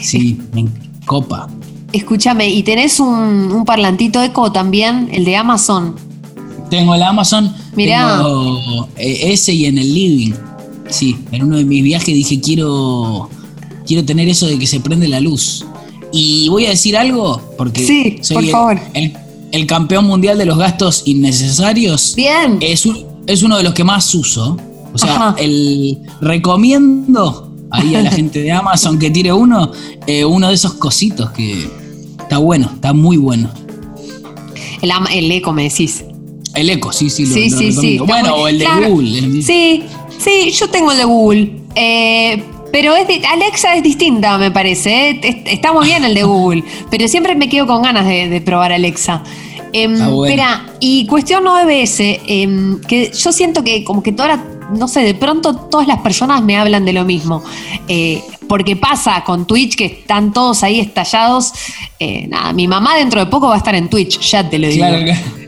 Sí, 0.02 0.38
me 0.54 0.66
copa. 1.06 1.48
Escúchame, 1.94 2.50
¿y 2.50 2.64
tenés 2.64 3.00
un, 3.00 3.64
parlantito 3.66 4.22
eco 4.22 4.52
también, 4.52 5.10
el 5.12 5.26
de 5.26 5.36
Amazon? 5.36 5.96
Tengo 6.70 6.96
el 6.96 7.04
Amazon. 7.04 7.54
Mirá. 7.76 8.22
Eh, 8.98 9.34
ese 9.34 9.54
y 9.54 9.66
en 9.66 9.78
el 9.78 9.94
living. 9.94 10.34
Sí, 10.90 11.18
en 11.32 11.44
uno 11.44 11.58
de 11.58 11.66
mis 11.66 11.84
viajes 11.84 12.14
dije 12.14 12.40
quiero, 12.42 13.30
quiero 13.86 14.04
tener 14.04 14.28
eso 14.28 14.48
de 14.48 14.60
que 14.60 14.68
se 14.68 14.80
prende 14.80 15.08
la 15.08 15.20
luz. 15.20 15.66
Y 16.14 16.50
voy 16.50 16.66
a 16.66 16.70
decir 16.70 16.98
algo, 16.98 17.42
porque 17.58 17.86
sí, 17.86 18.18
soy 18.22 18.36
por 18.36 18.44
el, 18.44 18.50
favor. 18.50 18.80
El, 19.52 19.66
campeón 19.66 20.06
mundial 20.06 20.38
de 20.38 20.46
los 20.46 20.58
gastos 20.58 21.04
innecesarios. 21.06 22.14
Bien. 22.16 22.58
Es 22.60 22.86
un, 22.86 23.11
es 23.28 23.44
uno 23.44 23.58
de 23.58 23.64
los 23.64 23.74
que 23.74 23.84
más 23.84 24.14
uso. 24.16 24.58
O 24.94 24.98
sea, 24.98 25.36
el 25.38 26.00
recomiendo 26.20 27.52
ahí 27.72 27.96
a 27.96 28.02
la 28.02 28.12
gente 28.12 28.42
de 28.42 28.52
Amazon 28.52 29.00
que 29.00 29.10
tire 29.10 29.32
uno, 29.32 29.72
eh, 30.06 30.26
uno 30.26 30.50
de 30.50 30.54
esos 30.54 30.74
cositos 30.74 31.32
que 31.32 31.70
está 32.20 32.38
bueno, 32.38 32.70
está 32.74 32.94
muy 32.94 33.18
bueno. 33.18 33.50
El, 34.82 34.92
el 35.14 35.32
eco 35.32 35.54
me 35.54 35.64
decís. 35.64 36.04
El 36.56 36.70
Eco, 36.70 36.92
sí, 36.92 37.10
sí, 37.10 37.26
lo, 37.26 37.34
sí, 37.34 37.50
sí, 37.50 37.72
sí. 37.72 37.98
Bueno, 38.00 38.36
o 38.36 38.48
el 38.48 38.60
de 38.60 38.68
Google. 38.68 39.42
Sí, 39.42 39.84
sí, 40.18 40.52
yo 40.52 40.70
tengo 40.70 40.92
el 40.92 40.98
de 40.98 41.06
Google. 41.06 41.52
Eh, 41.76 42.44
pero 42.72 42.96
es 42.96 43.08
Alexa 43.30 43.76
es 43.76 43.84
distinta, 43.84 44.38
me 44.38 44.52
parece. 44.52 45.12
¿eh? 45.12 45.44
Está 45.46 45.72
muy 45.74 45.86
bien 45.86 46.04
el 46.04 46.14
de 46.14 46.24
Google, 46.24 46.64
pero 46.90 47.08
siempre 47.08 47.36
me 47.36 47.48
quedo 47.50 47.68
con 47.68 47.84
ganas 47.84 48.06
de, 48.06 48.42
probar 48.42 48.72
Alexa. 48.72 49.24
Eh, 49.74 49.90
y 50.80 51.06
cuestión 51.06 51.48
OBS, 51.48 52.20
em, 52.28 52.80
que 52.82 53.12
yo 53.12 53.32
siento 53.32 53.64
que 53.64 53.84
como 53.84 54.04
que 54.04 54.12
toda 54.12 54.44
no 54.74 54.88
sé, 54.88 55.02
de 55.02 55.14
pronto 55.14 55.54
todas 55.54 55.86
las 55.86 56.00
personas 56.00 56.42
me 56.44 56.56
hablan 56.56 56.86
de 56.86 56.94
lo 56.94 57.04
mismo. 57.04 57.44
Eh, 57.90 58.22
porque 58.48 58.78
pasa 58.78 59.22
con 59.26 59.46
Twitch, 59.46 59.76
que 59.76 59.86
están 59.86 60.32
todos 60.32 60.64
ahí 60.64 60.80
estallados. 60.80 61.52
Eh, 62.00 62.28
nada, 62.28 62.54
mi 62.54 62.68
mamá 62.68 62.96
dentro 62.96 63.20
de 63.20 63.26
poco 63.26 63.48
va 63.48 63.56
a 63.56 63.58
estar 63.58 63.76
en 63.76 63.90
Twitch, 63.90 64.20
ya 64.20 64.50
te 64.50 64.60
lo 64.60 64.68
digo. 64.68 64.86
Claro, 64.86 65.06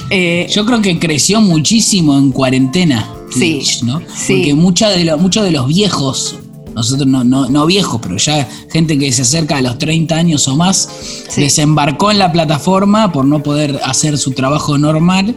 yo 0.49 0.65
creo 0.65 0.81
que 0.81 0.99
creció 0.99 1.39
muchísimo 1.39 2.17
en 2.17 2.31
cuarentena. 2.31 3.09
Twitch, 3.33 3.83
¿no? 3.83 3.99
Porque 3.99 4.53
mucha 4.53 4.89
de 4.89 5.15
muchos 5.15 5.43
de 5.43 5.51
los 5.51 5.67
viejos 5.67 6.42
nosotros 6.73 7.07
no, 7.07 7.23
no, 7.23 7.49
no, 7.49 7.65
viejos, 7.65 7.99
pero 8.01 8.17
ya 8.17 8.47
gente 8.71 8.97
que 8.97 9.11
se 9.11 9.23
acerca 9.23 9.57
a 9.57 9.61
los 9.61 9.77
30 9.77 10.15
años 10.15 10.47
o 10.47 10.55
más, 10.55 10.89
desembarcó 11.35 12.11
en 12.11 12.19
la 12.19 12.31
plataforma 12.31 13.11
por 13.11 13.25
no 13.25 13.43
poder 13.43 13.79
hacer 13.83 14.17
su 14.17 14.31
trabajo 14.31 14.77
normal. 14.77 15.35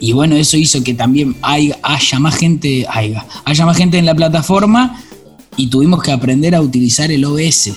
Y 0.00 0.12
bueno, 0.12 0.36
eso 0.36 0.56
hizo 0.56 0.82
que 0.82 0.94
también 0.94 1.36
haya, 1.42 1.78
haya 1.82 2.18
más 2.18 2.34
gente, 2.36 2.86
haya, 2.90 3.26
haya 3.44 3.66
más 3.66 3.76
gente 3.76 3.98
en 3.98 4.06
la 4.06 4.14
plataforma 4.14 5.00
y 5.56 5.68
tuvimos 5.68 6.02
que 6.02 6.12
aprender 6.12 6.54
a 6.54 6.60
utilizar 6.60 7.10
el 7.10 7.24
OBS. 7.24 7.72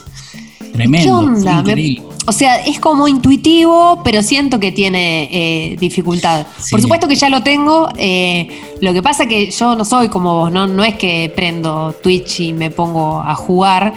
Tremendo. 0.77 1.63
¿Qué 1.65 2.01
o 2.29 2.33
sea, 2.33 2.57
es 2.57 2.77
como 2.81 3.07
intuitivo, 3.07 4.01
pero 4.03 4.21
siento 4.21 4.59
que 4.59 4.73
tiene 4.73 5.29
eh, 5.31 5.77
dificultad. 5.79 6.45
Por 6.69 6.81
supuesto 6.81 7.07
que 7.07 7.15
ya 7.15 7.29
lo 7.29 7.41
tengo. 7.41 7.87
Eh, 7.95 8.49
lo 8.81 8.91
que 8.91 9.01
pasa 9.01 9.27
que 9.27 9.49
yo 9.49 9.75
no 9.77 9.85
soy 9.85 10.09
como 10.09 10.33
vos, 10.35 10.51
¿no? 10.51 10.67
No 10.67 10.83
es 10.83 10.95
que 10.95 11.31
prendo 11.33 11.95
Twitch 12.03 12.41
y 12.41 12.51
me 12.51 12.69
pongo 12.69 13.21
a 13.21 13.33
jugar. 13.33 13.93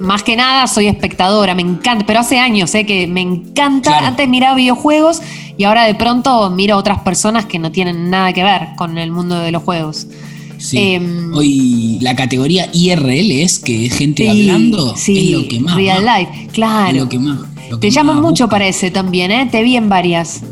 Más 0.00 0.22
que 0.22 0.34
nada 0.34 0.66
soy 0.66 0.86
espectadora, 0.86 1.54
me 1.54 1.60
encanta. 1.60 2.06
Pero 2.06 2.20
hace 2.20 2.38
años, 2.38 2.74
¿eh? 2.74 2.86
Que 2.86 3.06
me 3.06 3.20
encanta. 3.20 3.98
Antes 3.98 4.30
miraba 4.30 4.54
videojuegos 4.54 5.20
y 5.58 5.64
ahora 5.64 5.84
de 5.84 5.94
pronto 5.94 6.48
miro 6.48 6.76
a 6.76 6.78
otras 6.78 7.00
personas 7.00 7.44
que 7.44 7.58
no 7.58 7.70
tienen 7.70 8.08
nada 8.08 8.32
que 8.32 8.44
ver 8.44 8.68
con 8.78 8.96
el 8.96 9.12
mundo 9.12 9.38
de 9.40 9.52
los 9.52 9.62
juegos. 9.62 10.06
Sí. 10.58 10.78
Em, 10.78 11.34
Hoy 11.34 11.98
la 12.00 12.14
categoría 12.16 12.68
IRL 12.72 13.42
es 13.42 13.58
que 13.58 13.86
es 13.86 13.94
gente 13.94 14.28
hablando. 14.30 14.94
Sí, 14.96 15.32
es 15.32 15.38
lo 15.38 15.48
que 15.48 15.60
más. 15.60 15.76
Real 15.76 16.04
life, 16.04 16.48
claro. 16.52 16.96
Es 16.96 17.02
lo 17.02 17.08
que 17.08 17.18
más. 17.18 17.38
Te 17.80 17.90
llaman 17.90 18.20
mucho 18.20 18.48
para 18.48 18.66
ese 18.66 18.90
también, 18.90 19.30
¿eh? 19.30 19.48
Te 19.50 19.62
vi 19.62 19.76
en 19.76 19.88
varias. 19.88 20.42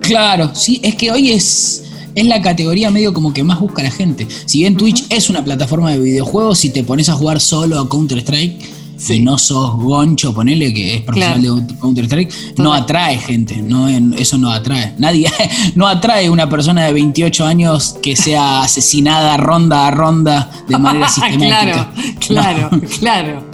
Claro, 0.00 0.50
sí, 0.54 0.80
es 0.82 0.94
que 0.94 1.10
hoy 1.10 1.30
es, 1.30 1.84
es 2.14 2.26
la 2.26 2.40
categoría 2.40 2.90
medio 2.90 3.12
como 3.12 3.32
que 3.32 3.44
más 3.44 3.60
busca 3.60 3.82
la 3.82 3.90
gente. 3.90 4.26
Si 4.46 4.60
bien 4.60 4.76
Twitch 4.76 5.04
es 5.10 5.28
una 5.28 5.44
plataforma 5.44 5.90
de 5.90 5.98
videojuegos, 5.98 6.58
si 6.58 6.70
te 6.70 6.82
pones 6.84 7.08
a 7.08 7.14
jugar 7.14 7.40
solo 7.40 7.78
a 7.78 7.88
Counter-Strike, 7.88 8.77
si 8.98 9.20
no 9.20 9.38
sos 9.38 9.76
goncho, 9.76 10.34
ponele 10.34 10.74
que 10.74 10.96
es 10.96 11.02
profesional 11.02 11.66
de 11.66 11.74
Counter-Strike, 11.76 12.58
no 12.58 12.72
atrae 12.72 13.16
gente, 13.16 13.56
no, 13.62 13.88
eso 13.88 14.36
no 14.38 14.50
atrae. 14.50 14.94
Nadie, 14.98 15.30
no 15.76 15.86
atrae 15.86 16.28
una 16.28 16.48
persona 16.48 16.84
de 16.84 16.92
28 16.92 17.46
años 17.46 17.96
que 18.02 18.16
sea 18.16 18.62
asesinada 18.62 19.36
ronda 19.36 19.86
a 19.86 19.90
ronda 19.92 20.50
de 20.66 20.76
manera 20.78 21.08
sistemática. 21.08 21.92
claro, 22.18 22.70
claro, 22.70 22.82
claro. 22.98 23.44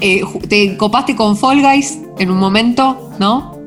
Eh, 0.00 0.22
¿Te 0.48 0.76
copaste 0.76 1.14
con 1.14 1.36
Fall 1.36 1.60
Guys 1.60 1.98
en 2.18 2.30
un 2.30 2.38
momento, 2.38 3.10
no? 3.18 3.58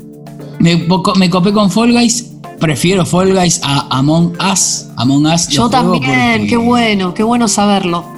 Me, 0.60 0.88
me 1.18 1.30
copé 1.30 1.54
con 1.54 1.70
Fall 1.70 1.94
Guys, 1.94 2.32
prefiero 2.60 3.06
Fall 3.06 3.34
Guys 3.34 3.62
a 3.64 3.88
Among 3.96 4.36
Us. 4.52 4.88
Among 4.96 5.28
Us 5.28 5.48
Yo 5.50 5.70
también, 5.70 6.48
qué 6.48 6.58
bueno, 6.58 7.14
qué 7.14 7.22
bueno 7.22 7.48
saberlo. 7.48 8.17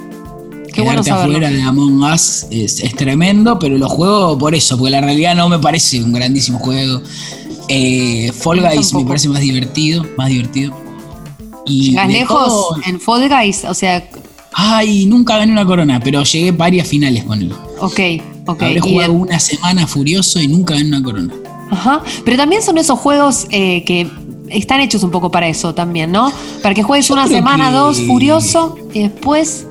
Qué 0.72 0.82
bueno 0.82 1.00
afuera 1.00 1.50
de 1.50 1.62
Among 1.62 2.02
Us 2.02 2.46
es, 2.50 2.82
tremendo, 2.96 3.58
pero 3.58 3.76
lo 3.78 3.88
juego 3.88 4.38
por 4.38 4.54
eso, 4.54 4.76
porque 4.76 4.90
la 4.90 5.00
realidad 5.00 5.34
no 5.34 5.48
me 5.48 5.58
parece 5.58 6.02
un 6.02 6.12
grandísimo 6.12 6.58
juego. 6.58 7.02
Eh, 7.68 8.32
Fall 8.32 8.60
Guys 8.60 8.92
me 8.94 9.04
parece 9.04 9.28
más 9.28 9.40
divertido, 9.40 10.04
más 10.16 10.28
divertido. 10.28 10.76
Y 11.66 11.92
lejos 12.08 12.76
en 12.86 13.00
Fall 13.00 13.28
Guys? 13.28 13.64
O 13.64 13.74
sea... 13.74 14.08
Ay, 14.52 15.06
nunca 15.06 15.38
gané 15.38 15.52
una 15.52 15.64
corona, 15.64 16.00
pero 16.02 16.24
llegué 16.24 16.50
varias 16.50 16.88
finales 16.88 17.22
con 17.22 17.40
él. 17.40 17.52
Ok, 17.78 18.00
ok. 18.46 18.62
Habré 18.62 18.80
jugado 18.80 19.12
una 19.12 19.38
semana 19.38 19.86
furioso 19.86 20.40
y 20.40 20.48
nunca 20.48 20.74
gané 20.74 20.88
una 20.88 21.02
corona. 21.02 21.34
Ajá, 21.70 22.02
pero 22.24 22.36
también 22.36 22.60
son 22.62 22.76
esos 22.78 22.98
juegos 22.98 23.46
eh, 23.50 23.84
que 23.84 24.10
están 24.50 24.80
hechos 24.80 25.04
un 25.04 25.10
poco 25.10 25.30
para 25.30 25.48
eso 25.48 25.72
también, 25.74 26.10
¿no? 26.10 26.32
Para 26.62 26.74
que 26.74 26.82
juegues 26.82 27.10
una 27.10 27.28
semana, 27.28 27.70
dos, 27.70 28.00
furioso, 28.00 28.76
y 28.92 29.02
después 29.02 29.66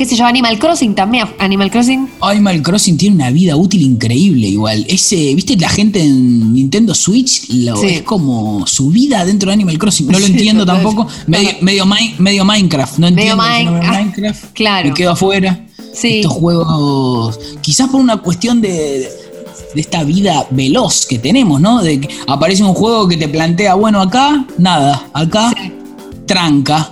qué 0.00 0.06
sé 0.06 0.16
yo, 0.16 0.24
Animal 0.24 0.58
Crossing 0.58 0.94
también. 0.94 1.28
Animal 1.38 1.70
Crossing. 1.70 2.08
Animal 2.22 2.62
Crossing 2.62 2.96
tiene 2.96 3.16
una 3.16 3.30
vida 3.30 3.54
útil 3.54 3.82
increíble 3.82 4.48
igual. 4.48 4.86
Ese, 4.88 5.34
viste, 5.34 5.58
la 5.58 5.68
gente 5.68 6.02
en 6.02 6.54
Nintendo 6.54 6.94
Switch 6.94 7.50
lo, 7.50 7.82
es 7.82 8.00
como 8.00 8.66
su 8.66 8.88
vida 8.88 9.26
dentro 9.26 9.50
de 9.50 9.52
Animal 9.52 9.76
Crossing. 9.76 10.06
No 10.06 10.18
lo 10.18 10.24
entiendo 10.34 10.64
tampoco. 10.64 11.06
Medio, 11.26 11.50
medio, 11.60 11.84
medio, 12.16 12.46
Minecraft. 12.46 12.96
No 12.96 13.08
entiendo 13.08 13.36
medio 13.36 13.72
Minecraft. 13.72 14.44
Claro. 14.54 14.88
Me 14.88 14.94
quedo 14.94 15.10
afuera. 15.10 15.66
Sí. 15.92 16.20
Estos 16.20 16.32
juegos, 16.32 17.38
quizás 17.60 17.90
por 17.90 18.00
una 18.00 18.16
cuestión 18.16 18.62
de, 18.62 19.06
de 19.74 19.80
esta 19.82 20.02
vida 20.02 20.46
veloz 20.50 21.04
que 21.04 21.18
tenemos, 21.18 21.60
¿no? 21.60 21.82
De 21.82 22.00
que 22.00 22.08
aparece 22.26 22.62
un 22.62 22.72
juego 22.72 23.06
que 23.06 23.18
te 23.18 23.28
plantea, 23.28 23.74
bueno, 23.74 24.00
acá, 24.00 24.46
nada, 24.56 25.10
acá, 25.12 25.52
tranca, 26.24 26.90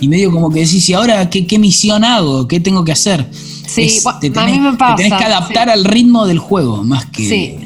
y 0.00 0.08
medio 0.08 0.30
como 0.30 0.50
que 0.50 0.60
decís, 0.60 0.88
¿y 0.88 0.94
ahora 0.94 1.28
qué, 1.30 1.58
misión 1.58 2.04
hago? 2.04 2.48
¿Qué 2.48 2.60
tengo 2.60 2.84
que 2.84 2.92
hacer? 2.92 3.26
Sí, 3.32 3.98
a 4.06 4.46
mí 4.46 4.60
me 4.60 4.74
pasa. 4.74 4.96
Te 4.96 5.04
tenés 5.04 5.18
que 5.18 5.24
adaptar 5.24 5.68
al 5.68 5.84
ritmo 5.84 6.26
del 6.26 6.38
juego, 6.38 6.82
más 6.84 7.06
que. 7.06 7.28
Sí, 7.28 7.56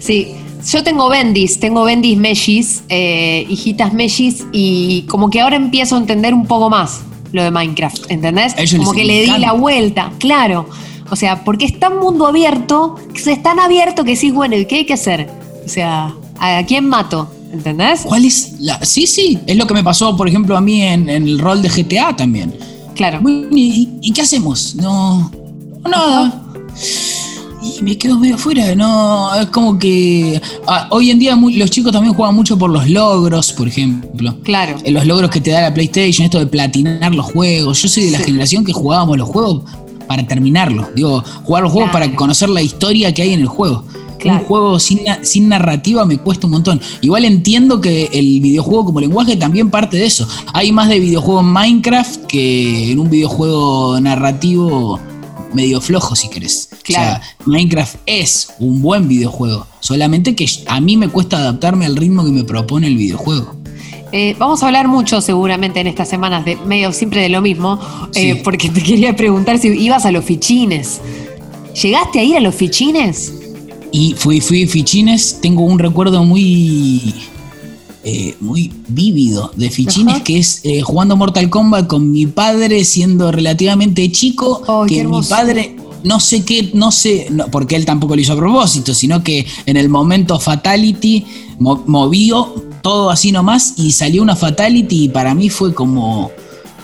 sí. 0.00 0.28
Yo 0.70 0.84
tengo 0.84 1.08
bendis, 1.08 1.58
tengo 1.58 1.84
bendis 1.84 2.16
meshis, 2.16 2.82
eh, 2.88 3.44
hijitas 3.48 3.92
meshis, 3.92 4.44
y 4.52 5.02
como 5.02 5.28
que 5.28 5.40
ahora 5.40 5.56
empiezo 5.56 5.96
a 5.96 5.98
entender 5.98 6.34
un 6.34 6.46
poco 6.46 6.70
más 6.70 7.00
lo 7.32 7.42
de 7.42 7.50
Minecraft, 7.50 8.10
¿entendés? 8.10 8.54
como 8.76 8.92
que 8.92 9.04
le 9.04 9.22
di 9.22 9.38
la 9.38 9.52
vuelta, 9.52 10.12
claro. 10.18 10.68
O 11.10 11.16
sea, 11.16 11.44
porque 11.44 11.64
es 11.64 11.78
tan 11.78 11.98
mundo 11.98 12.26
abierto, 12.26 12.96
que 13.12 13.32
es 13.32 13.42
tan 13.42 13.58
abierto 13.58 14.04
que 14.04 14.16
sí, 14.16 14.30
bueno, 14.30 14.56
¿qué 14.68 14.76
hay 14.76 14.86
que 14.86 14.94
hacer? 14.94 15.28
O 15.64 15.68
sea, 15.68 16.14
¿a 16.38 16.64
quién 16.64 16.86
mato? 16.88 17.30
¿Entendés? 17.52 18.00
¿Cuál 18.04 18.24
es 18.24 18.54
la.? 18.60 18.82
Sí, 18.84 19.06
sí, 19.06 19.38
es 19.46 19.56
lo 19.56 19.66
que 19.66 19.74
me 19.74 19.84
pasó, 19.84 20.16
por 20.16 20.26
ejemplo, 20.26 20.56
a 20.56 20.60
mí 20.60 20.82
en, 20.82 21.08
el 21.08 21.38
rol 21.38 21.60
de 21.60 21.68
GTA 21.68 22.16
también. 22.16 22.54
Claro. 22.94 23.20
¿Y, 23.24 24.12
qué 24.12 24.22
hacemos? 24.22 24.74
No. 24.76 25.30
nada. 25.88 26.42
Y 27.62 27.82
me 27.82 27.96
quedo 27.96 28.18
medio 28.18 28.34
afuera, 28.34 28.74
no, 28.74 29.32
es 29.36 29.46
como 29.46 29.78
que 29.78 30.40
ah, 30.66 30.88
hoy 30.90 31.10
en 31.12 31.18
día 31.20 31.36
los 31.36 31.70
chicos 31.70 31.92
también 31.92 32.12
juegan 32.12 32.34
mucho 32.34 32.58
por 32.58 32.70
los 32.70 32.88
logros, 32.88 33.52
por 33.52 33.68
ejemplo. 33.68 34.36
Claro. 34.42 34.76
Eh, 34.82 34.90
los 34.90 35.06
logros 35.06 35.30
que 35.30 35.40
te 35.40 35.50
da 35.50 35.62
la 35.62 35.74
PlayStation, 35.74 36.24
esto 36.24 36.40
de 36.40 36.46
platinar 36.46 37.14
los 37.14 37.26
juegos. 37.26 37.80
Yo 37.82 37.88
soy 37.88 38.04
de 38.06 38.12
la 38.12 38.18
generación 38.18 38.64
que 38.64 38.72
jugábamos 38.72 39.16
los 39.16 39.28
juegos 39.28 39.62
para 40.08 40.26
terminarlos. 40.26 40.86
Digo, 40.94 41.22
jugar 41.44 41.62
los 41.62 41.72
juegos 41.72 41.90
para 41.92 42.12
conocer 42.16 42.48
la 42.48 42.62
historia 42.62 43.14
que 43.14 43.22
hay 43.22 43.32
en 43.34 43.40
el 43.40 43.48
juego. 43.48 43.84
Un 44.24 44.38
juego 44.40 44.78
sin, 44.78 45.00
sin 45.22 45.48
narrativa 45.48 46.04
me 46.04 46.18
cuesta 46.18 46.46
un 46.46 46.52
montón. 46.52 46.80
Igual 47.00 47.24
entiendo 47.24 47.80
que 47.80 48.10
el 48.12 48.40
videojuego 48.40 48.86
como 48.86 49.00
lenguaje 49.00 49.36
también 49.36 49.70
parte 49.70 49.96
de 49.96 50.06
eso. 50.06 50.26
Hay 50.52 50.72
más 50.72 50.88
de 50.88 51.00
videojuego 51.00 51.40
en 51.40 51.46
Minecraft 51.46 52.26
que 52.26 52.92
en 52.92 52.98
un 52.98 53.10
videojuego 53.10 54.00
narrativo 54.00 55.00
medio 55.54 55.80
flojo, 55.80 56.16
si 56.16 56.28
querés. 56.28 56.68
Claro. 56.82 57.02
O 57.02 57.22
sea, 57.22 57.22
Minecraft 57.46 57.96
es 58.06 58.52
un 58.58 58.82
buen 58.82 59.08
videojuego. 59.08 59.66
Solamente 59.80 60.34
que 60.34 60.46
a 60.66 60.80
mí 60.80 60.96
me 60.96 61.08
cuesta 61.08 61.38
adaptarme 61.38 61.86
al 61.86 61.96
ritmo 61.96 62.24
que 62.24 62.30
me 62.32 62.44
propone 62.44 62.86
el 62.86 62.96
videojuego. 62.96 63.56
Eh, 64.12 64.36
vamos 64.38 64.62
a 64.62 64.66
hablar 64.66 64.88
mucho 64.88 65.22
seguramente 65.22 65.80
en 65.80 65.86
estas 65.86 66.08
semanas 66.08 66.44
de 66.44 66.56
medio 66.56 66.92
siempre 66.92 67.22
de 67.22 67.30
lo 67.30 67.40
mismo, 67.40 67.80
eh, 68.14 68.40
porque 68.44 68.68
te 68.68 68.82
quería 68.82 69.16
preguntar 69.16 69.58
si 69.58 69.68
ibas 69.68 70.04
a 70.04 70.12
los 70.12 70.24
fichines. 70.24 71.00
¿Llegaste 71.82 72.20
a 72.20 72.22
ir 72.24 72.36
a 72.36 72.40
los 72.40 72.54
fichines? 72.54 73.32
Y 73.92 74.14
fui, 74.14 74.40
fui 74.40 74.66
Fichines, 74.66 75.38
tengo 75.42 75.62
un 75.64 75.78
recuerdo 75.78 76.24
muy, 76.24 77.14
eh, 78.04 78.34
muy 78.40 78.72
vívido 78.88 79.52
de 79.54 79.70
Fichines, 79.70 80.22
que 80.22 80.38
es 80.38 80.60
eh, 80.64 80.80
jugando 80.80 81.16
Mortal 81.16 81.50
Kombat 81.50 81.86
con 81.86 82.10
mi 82.10 82.26
padre 82.26 82.84
siendo 82.84 83.30
relativamente 83.30 84.10
chico, 84.10 84.62
que 84.88 85.04
mi 85.04 85.22
padre 85.22 85.76
no 86.04 86.18
sé 86.20 86.42
qué, 86.42 86.70
no 86.74 86.90
sé, 86.90 87.28
porque 87.50 87.76
él 87.76 87.84
tampoco 87.84 88.16
lo 88.16 88.22
hizo 88.22 88.32
a 88.32 88.36
propósito, 88.36 88.94
sino 88.94 89.22
que 89.22 89.46
en 89.66 89.76
el 89.76 89.88
momento 89.88 90.40
Fatality 90.40 91.24
movió 91.58 92.54
todo 92.82 93.10
así 93.10 93.30
nomás 93.30 93.74
y 93.76 93.92
salió 93.92 94.22
una 94.22 94.36
Fatality 94.36 95.04
y 95.04 95.08
para 95.08 95.34
mí 95.34 95.48
fue 95.48 95.74
como 95.74 96.32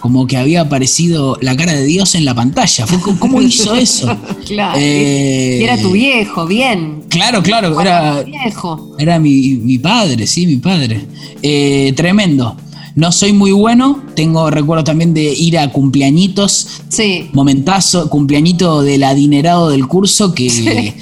como 0.00 0.26
que 0.26 0.36
había 0.36 0.62
aparecido 0.62 1.36
la 1.40 1.56
cara 1.56 1.72
de 1.72 1.84
Dios 1.84 2.14
en 2.14 2.24
la 2.24 2.34
pantalla. 2.34 2.86
¿Cómo 3.18 3.42
hizo 3.42 3.74
eso? 3.74 4.16
claro. 4.46 4.78
Eh, 4.78 5.62
era 5.62 5.80
tu 5.80 5.92
viejo, 5.92 6.46
bien. 6.46 7.04
Claro, 7.08 7.42
claro, 7.42 7.80
era, 7.80 8.22
viejo. 8.22 8.96
era 8.98 9.18
mi, 9.18 9.78
padre, 9.78 10.26
sí, 10.26 10.46
mi 10.46 10.56
padre. 10.56 11.06
Eh, 11.42 11.92
tremendo. 11.96 12.56
no 12.94 13.12
soy 13.12 13.32
muy 13.32 13.52
bueno. 13.52 14.02
Tengo 14.14 14.50
recuerdo 14.50 14.84
también 14.84 15.14
de 15.14 15.32
ir 15.32 15.58
a 15.58 15.70
cumpleañitos. 15.70 16.82
Sí. 16.88 17.28
Momentazo, 17.32 18.08
cumpleañito 18.08 18.82
del 18.82 19.04
adinerado 19.04 19.70
del 19.70 19.86
curso 19.86 20.34
que 20.34 20.94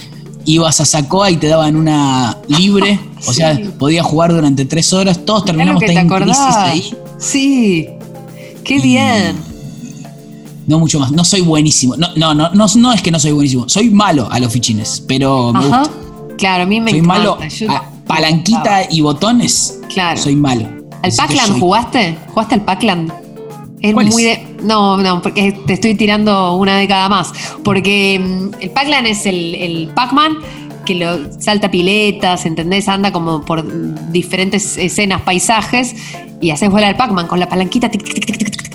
ibas 0.47 0.81
a 0.81 0.85
Sacoa 0.85 1.31
y 1.31 1.37
te 1.37 1.49
daban 1.49 1.77
una 1.77 2.39
libre. 2.49 3.01
O 3.29 3.33
sea, 3.33 3.59
podías 3.77 4.07
jugar 4.07 4.33
durante 4.33 4.67
tres 4.67 4.93
horas. 4.93 5.25
Todos 5.25 5.45
terminamos 5.45 5.83
teniendo 5.83 6.15
crisis 6.15 6.39
ahí. 6.39 6.95
Sí. 7.19 7.89
Qué 8.67 8.81
bien. 8.81 9.37
No 10.67 10.81
mucho 10.81 10.99
más. 10.99 11.13
No 11.13 11.25
soy 11.25 11.43
buenísimo. 11.43 11.97
No, 11.97 12.09
no, 12.17 12.35
no, 12.35 12.51
no, 12.53 12.93
es 12.93 13.03
que 13.03 13.11
no 13.11 13.21
soy 13.21 13.33
buenísimo. 13.33 13.69
Soy 13.69 13.91
malo 13.91 14.29
a 14.31 14.41
los 14.41 14.53
fichines, 14.53 15.03
pero 15.07 15.53
me 15.53 15.61
gusta. 15.61 15.91
Claro, 16.37 16.65
a 16.65 16.67
mí 16.67 16.81
me 16.81 16.91
soy 16.91 17.01
encanta. 17.01 17.19
malo. 17.21 17.39
palanquita 18.07 18.83
y 18.91 19.01
botones. 19.01 19.79
Claro. 19.89 20.21
Soy 20.21 20.35
malo. 20.35 20.69
¿Al 21.03 21.13
Pac-Land 21.13 21.61
jugaste? 21.61 22.19
¿Jugaste 22.29 22.55
al 22.57 22.65
Pac-Land? 22.65 23.13
Es 23.81 23.95
muy 23.95 24.25
de. 24.25 24.57
No, 24.63 24.97
no, 24.97 25.23
porque 25.23 25.53
te 25.67 25.75
estoy 25.75 25.95
tirando 25.95 26.57
una 26.57 26.77
década 26.79 27.09
más. 27.09 27.33
Porque 27.63 28.19
mm, 28.19 28.61
el 28.61 28.71
Pac-Land 28.71 29.07
es 29.07 29.27
el, 29.27 29.55
el 29.55 29.89
Pac-Man 29.95 30.39
que 30.85 30.95
lo 30.95 31.31
salta 31.41 31.71
piletas, 31.71 32.47
¿entendés? 32.47 32.89
Anda 32.89 33.13
como 33.13 33.43
por 33.45 34.11
diferentes 34.11 34.79
escenas, 34.79 35.21
paisajes, 35.23 35.95
y 36.41 36.51
haces 36.51 36.71
volar 36.71 36.91
al 36.91 36.97
Pac-Man 36.97 37.27
con 37.27 37.39
la 37.39 37.49
palanquita. 37.49 37.91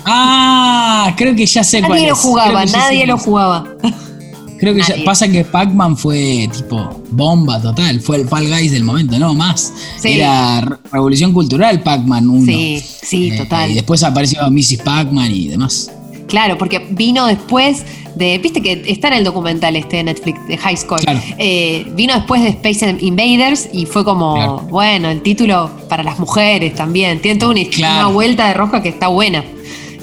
Ah, 0.04 1.14
creo 1.16 1.34
que 1.34 1.46
ya 1.46 1.64
sé 1.64 1.80
nadie 1.80 1.88
cuál 1.88 1.98
Nadie 1.98 2.08
lo 2.08 2.16
jugaba, 2.16 2.64
nadie 2.66 3.06
lo 3.06 3.18
jugaba. 3.18 3.64
Creo 4.62 4.76
que 4.76 4.82
pasa 5.04 5.26
que 5.26 5.44
Pac-Man 5.44 5.96
fue 5.96 6.48
tipo 6.52 7.02
bomba 7.10 7.60
total, 7.60 8.00
fue 8.00 8.18
el 8.18 8.28
Fall 8.28 8.46
Guys 8.46 8.70
del 8.70 8.84
momento, 8.84 9.18
no 9.18 9.34
más. 9.34 9.72
Era 10.04 10.78
revolución 10.92 11.32
cultural 11.32 11.82
Pac-Man 11.82 12.28
1. 12.28 12.46
Sí, 12.46 12.80
sí, 13.02 13.30
eh, 13.30 13.38
total. 13.38 13.72
Y 13.72 13.74
después 13.74 14.04
apareció 14.04 14.48
Mrs. 14.48 14.82
Pac-Man 14.84 15.32
y 15.32 15.48
demás. 15.48 15.90
Claro, 16.28 16.56
porque 16.58 16.78
vino 16.78 17.26
después 17.26 17.84
de. 18.14 18.38
Viste 18.38 18.62
que 18.62 18.84
está 18.86 19.08
en 19.08 19.14
el 19.14 19.24
documental 19.24 19.76
este 19.76 19.96
de 19.96 20.04
Netflix, 20.04 20.46
de 20.46 20.56
High 20.56 20.76
School. 20.76 21.00
Eh, 21.38 21.84
vino 21.94 22.14
después 22.14 22.40
de 22.42 22.50
Space 22.50 22.96
Invaders 23.00 23.68
y 23.72 23.86
fue 23.86 24.04
como, 24.04 24.60
bueno, 24.70 25.10
el 25.10 25.22
título 25.22 25.70
para 25.88 26.02
las 26.02 26.18
mujeres 26.18 26.74
también. 26.74 27.20
Tiene 27.20 27.38
toda 27.38 27.52
una, 27.52 28.06
vuelta 28.06 28.48
de 28.48 28.54
roja 28.54 28.80
que 28.80 28.90
está 28.90 29.08
buena. 29.08 29.44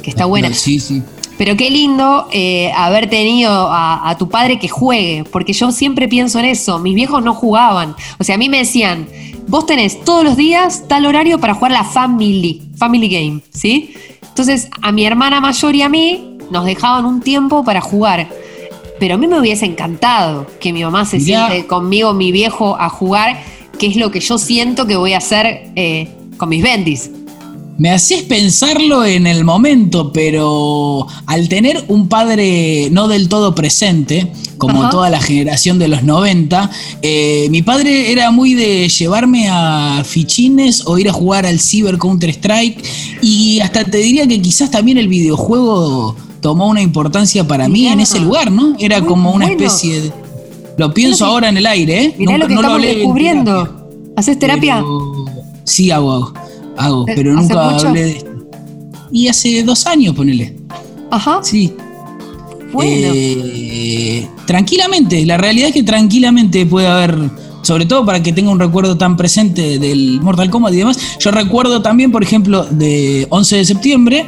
Que 0.02 0.10
está 0.10 0.26
buena. 0.26 0.54
Sí, 0.54 0.80
sí. 0.80 1.02
Pero 1.40 1.56
qué 1.56 1.70
lindo 1.70 2.28
eh, 2.34 2.70
haber 2.76 3.10
tenido 3.10 3.70
a, 3.72 4.14
tu 4.20 4.28
padre 4.28 4.60
que 4.60 4.68
juegue, 4.68 5.24
porque 5.32 5.54
yo 5.54 5.72
siempre 5.72 6.10
pienso 6.10 6.38
en 6.38 6.44
eso. 6.44 6.80
Mis 6.80 6.96
viejos 6.96 7.24
no 7.24 7.34
jugaban. 7.34 7.96
O 8.18 8.26
sea, 8.26 8.36
a 8.36 8.38
mí 8.38 8.50
me 8.50 8.58
decían, 8.58 9.08
vos 9.48 9.66
tenés 9.66 10.04
todos 10.04 10.26
los 10.26 10.36
días 10.36 10.84
tal 10.90 11.06
horario 11.06 11.40
para 11.40 11.54
jugar 11.54 11.72
la 11.72 11.86
Family, 11.86 12.62
Family 12.76 13.08
Game, 13.08 13.40
¿sí? 13.54 13.94
Entonces, 14.28 14.68
a 14.82 14.92
mi 14.92 15.06
hermana 15.06 15.40
mayor 15.40 15.76
y 15.76 15.82
a 15.82 15.88
mí 15.88 16.38
nos 16.52 16.66
dejaban 16.66 17.06
un 17.06 17.22
tiempo 17.22 17.64
para 17.64 17.80
jugar. 17.80 18.28
Pero 19.00 19.16
a 19.16 19.18
mí 19.18 19.26
me 19.26 19.40
hubiese 19.40 19.66
encantado 19.66 20.46
que 20.60 20.74
mi 20.74 20.84
mamá 20.84 21.06
se 21.06 21.22
siente 21.22 21.66
conmigo, 21.68 22.14
mi 22.14 22.34
viejo, 22.34 22.76
a 22.78 22.90
jugar, 22.90 23.42
que 23.80 23.88
es 23.88 23.96
lo 23.96 24.12
que 24.12 24.20
yo 24.20 24.38
siento 24.38 24.88
que 24.88 24.98
voy 24.98 25.14
a 25.14 25.20
hacer 25.20 25.72
eh, 25.78 26.10
con 26.36 26.50
mis 26.50 26.62
bendis. 26.62 27.12
Me 27.80 27.92
haces 27.92 28.24
pensarlo 28.24 29.06
en 29.06 29.26
el 29.26 29.46
momento, 29.46 30.12
pero 30.12 31.08
al 31.26 31.48
tener 31.48 31.86
un 31.88 32.10
padre 32.10 32.90
no 32.92 33.08
del 33.08 33.30
todo 33.30 33.56
presente, 33.56 34.34
como 34.58 34.90
toda 34.90 35.10
la 35.10 35.22
generación 35.22 35.80
de 35.80 35.88
los 35.88 36.04
90, 36.04 36.70
eh, 37.02 37.48
mi 37.50 37.62
padre 37.62 38.12
era 38.12 38.32
muy 38.32 38.54
de 38.54 38.90
llevarme 38.90 39.48
a 39.50 40.04
fichines 40.04 40.86
o 40.88 40.98
ir 40.98 41.08
a 41.08 41.14
jugar 41.14 41.46
al 41.46 41.62
Cyber 41.62 41.98
Counter 41.98 42.32
Strike 42.32 42.84
y 43.22 43.62
hasta 43.62 43.86
te 43.86 44.00
diría 44.00 44.28
que 44.28 44.42
quizás 44.42 44.70
también 44.70 44.98
el 44.98 45.08
videojuego 45.08 46.18
tomó 46.42 46.68
una 46.68 46.82
importancia 46.82 47.48
para 47.48 47.70
mí 47.70 47.88
en 47.88 48.02
ese 48.02 48.20
lugar, 48.20 48.52
¿no? 48.52 48.76
Era 48.78 49.00
como 49.06 49.32
una 49.32 49.48
especie 49.48 50.02
de... 50.02 50.12
Lo 50.78 50.94
pienso 50.94 51.26
ahora 51.26 51.48
en 51.48 51.56
el 51.56 51.66
aire, 51.66 52.04
¿eh? 52.04 52.16
Mirá 52.18 52.38
lo 52.38 52.48
que 52.48 52.56
estamos 52.56 52.82
descubriendo. 52.82 53.88
¿Haces 54.18 54.38
terapia? 54.38 54.84
Sí, 55.64 55.92
hago 55.92 56.34
hago, 56.80 57.06
pero 57.06 57.34
nunca 57.34 57.70
hablé 57.70 58.04
de 58.04 58.12
esto. 58.12 58.30
Y 59.12 59.28
hace 59.28 59.64
dos 59.64 59.86
años, 59.86 60.16
ponele. 60.16 60.56
Ajá. 61.12 61.40
Sí. 61.44 61.74
Bueno. 62.72 63.12
Eh, 63.14 64.28
tranquilamente, 64.46 65.26
la 65.26 65.38
realidad 65.38 65.70
es 65.70 65.74
que 65.74 65.84
tranquilamente 65.84 66.66
puede 66.66 66.88
haber, 66.88 67.18
sobre 67.64 67.86
todo 67.86 68.06
para 68.06 68.22
que 68.22 68.32
tenga 68.32 68.52
un 68.52 68.60
recuerdo 68.60 68.98
tan 68.98 69.18
presente 69.18 69.80
del 69.80 70.22
Mortal 70.22 70.50
Kombat 70.50 70.74
y 70.74 70.78
demás. 70.78 71.00
Yo 71.20 71.32
recuerdo 71.32 71.82
también, 71.82 72.12
por 72.12 72.24
ejemplo, 72.24 72.66
de 72.66 73.26
11 73.30 73.58
de 73.58 73.66
septiembre, 73.66 74.26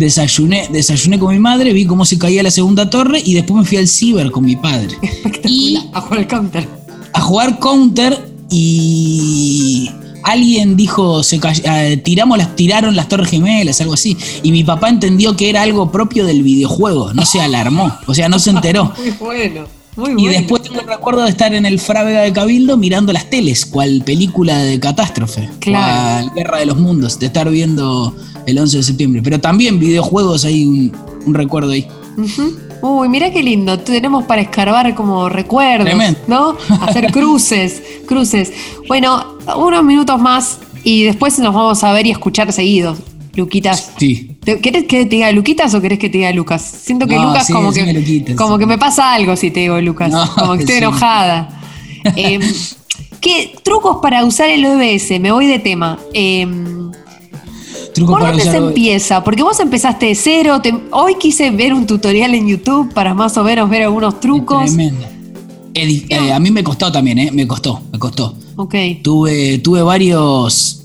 desayuné, 0.00 0.68
desayuné 0.72 1.18
con 1.18 1.32
mi 1.32 1.38
madre, 1.38 1.72
vi 1.72 1.86
cómo 1.86 2.04
se 2.04 2.18
caía 2.18 2.42
la 2.42 2.50
segunda 2.50 2.90
torre 2.90 3.22
y 3.24 3.34
después 3.34 3.60
me 3.60 3.64
fui 3.64 3.78
al 3.78 3.88
ciber 3.88 4.30
con 4.30 4.44
mi 4.44 4.56
padre. 4.56 4.96
Y 5.44 5.78
a 5.92 6.00
jugar 6.00 6.26
counter. 6.26 6.68
A 7.12 7.20
jugar 7.20 7.58
counter 7.60 8.28
y 8.50 9.88
alguien 10.24 10.76
dijo, 10.76 11.22
se 11.22 11.38
eh, 11.64 11.96
tiramos 11.98 12.38
las, 12.38 12.56
tiraron 12.56 12.96
las 12.96 13.08
torres 13.08 13.30
gemelas, 13.30 13.80
algo 13.80 13.94
así. 13.94 14.16
Y 14.42 14.50
mi 14.50 14.64
papá 14.64 14.88
entendió 14.88 15.36
que 15.36 15.50
era 15.50 15.62
algo 15.62 15.92
propio 15.92 16.24
del 16.24 16.42
videojuego, 16.42 17.12
no 17.14 17.24
se 17.24 17.40
alarmó, 17.40 17.92
o 18.06 18.14
sea, 18.14 18.28
no 18.28 18.38
se 18.38 18.50
enteró. 18.50 18.92
Muy 18.98 19.10
bueno. 19.12 19.66
Muy 19.96 20.12
bueno. 20.12 20.20
Y 20.20 20.34
después 20.34 20.62
tengo 20.62 20.80
el 20.80 20.88
recuerdo 20.88 21.22
de 21.22 21.30
estar 21.30 21.54
en 21.54 21.66
el 21.66 21.78
Frávega 21.78 22.22
de 22.22 22.32
Cabildo 22.32 22.76
mirando 22.76 23.12
las 23.12 23.30
teles, 23.30 23.64
cual 23.64 24.02
película 24.04 24.58
de 24.58 24.80
catástrofe, 24.80 25.48
claro. 25.60 26.26
cual 26.26 26.34
Guerra 26.34 26.58
de 26.58 26.66
los 26.66 26.78
Mundos, 26.78 27.20
de 27.20 27.26
estar 27.26 27.48
viendo 27.48 28.12
el 28.46 28.58
11 28.58 28.78
de 28.78 28.82
septiembre. 28.82 29.22
Pero 29.22 29.40
también 29.40 29.78
videojuegos, 29.78 30.44
hay 30.44 30.64
un, 30.64 30.92
recuerdo 31.34 31.70
ahí. 31.70 31.86
Uy, 32.86 33.08
mira 33.08 33.30
qué 33.30 33.42
lindo. 33.42 33.78
Tenemos 33.78 34.24
para 34.26 34.42
escarbar 34.42 34.94
como 34.94 35.30
recuerdos, 35.30 35.88
¿no? 36.26 36.54
Hacer 36.82 37.10
cruces, 37.10 37.82
cruces. 38.06 38.52
Bueno, 38.86 39.38
unos 39.56 39.82
minutos 39.82 40.20
más 40.20 40.58
y 40.82 41.04
después 41.04 41.38
nos 41.38 41.54
vamos 41.54 41.82
a 41.82 41.94
ver 41.94 42.06
y 42.06 42.10
escuchar 42.10 42.52
seguidos. 42.52 42.98
Luquitas. 43.36 43.90
Sí. 43.96 44.36
¿Querés 44.44 44.84
que 44.84 45.06
te 45.06 45.16
diga 45.16 45.32
Luquitas 45.32 45.74
o 45.74 45.80
querés 45.80 45.98
que 45.98 46.10
te 46.10 46.18
diga 46.18 46.30
Lucas? 46.32 46.60
Siento 46.60 47.06
que 47.06 47.18
Lucas 47.18 47.48
como 47.50 47.72
que 47.72 48.34
como 48.36 48.58
que 48.58 48.66
me 48.66 48.76
pasa 48.76 49.14
algo 49.14 49.34
si 49.34 49.50
te 49.50 49.60
digo 49.60 49.80
Lucas. 49.80 50.12
como 50.38 50.54
que 50.54 50.60
estoy 50.60 50.76
enojada. 50.76 51.48
Em, 52.16 52.42
¿Qué 53.18 53.54
trucos 53.62 53.96
para 54.02 54.26
usar 54.26 54.50
el 54.50 54.66
OBS? 54.66 55.18
Me 55.20 55.32
voy 55.32 55.46
de 55.46 55.58
tema. 55.58 55.98
Eh, 56.12 56.46
¿Por 58.00 58.20
dónde 58.20 58.42
se 58.42 58.56
empieza? 58.56 59.22
Porque 59.22 59.42
vos 59.42 59.58
empezaste 59.60 60.06
de 60.06 60.14
cero. 60.14 60.60
hoy 60.90 61.14
quise 61.16 61.50
ver 61.50 61.72
un 61.74 61.86
tutorial 61.86 62.34
en 62.34 62.48
YouTube 62.48 62.92
para 62.92 63.14
más 63.14 63.36
o 63.36 63.44
menos 63.44 63.68
ver 63.68 63.82
algunos 63.82 64.20
trucos. 64.20 64.64
tremendo. 64.64 65.06
Eh, 65.74 66.32
a 66.32 66.38
mí 66.38 66.50
me 66.50 66.62
costó 66.62 66.90
también, 66.92 67.18
¿eh? 67.18 67.30
Me 67.32 67.46
costó, 67.46 67.82
me 67.92 67.98
costó. 67.98 68.34
Ok. 68.56 68.74
Tuve, 69.02 69.58
tuve 69.58 69.82
varios 69.82 70.80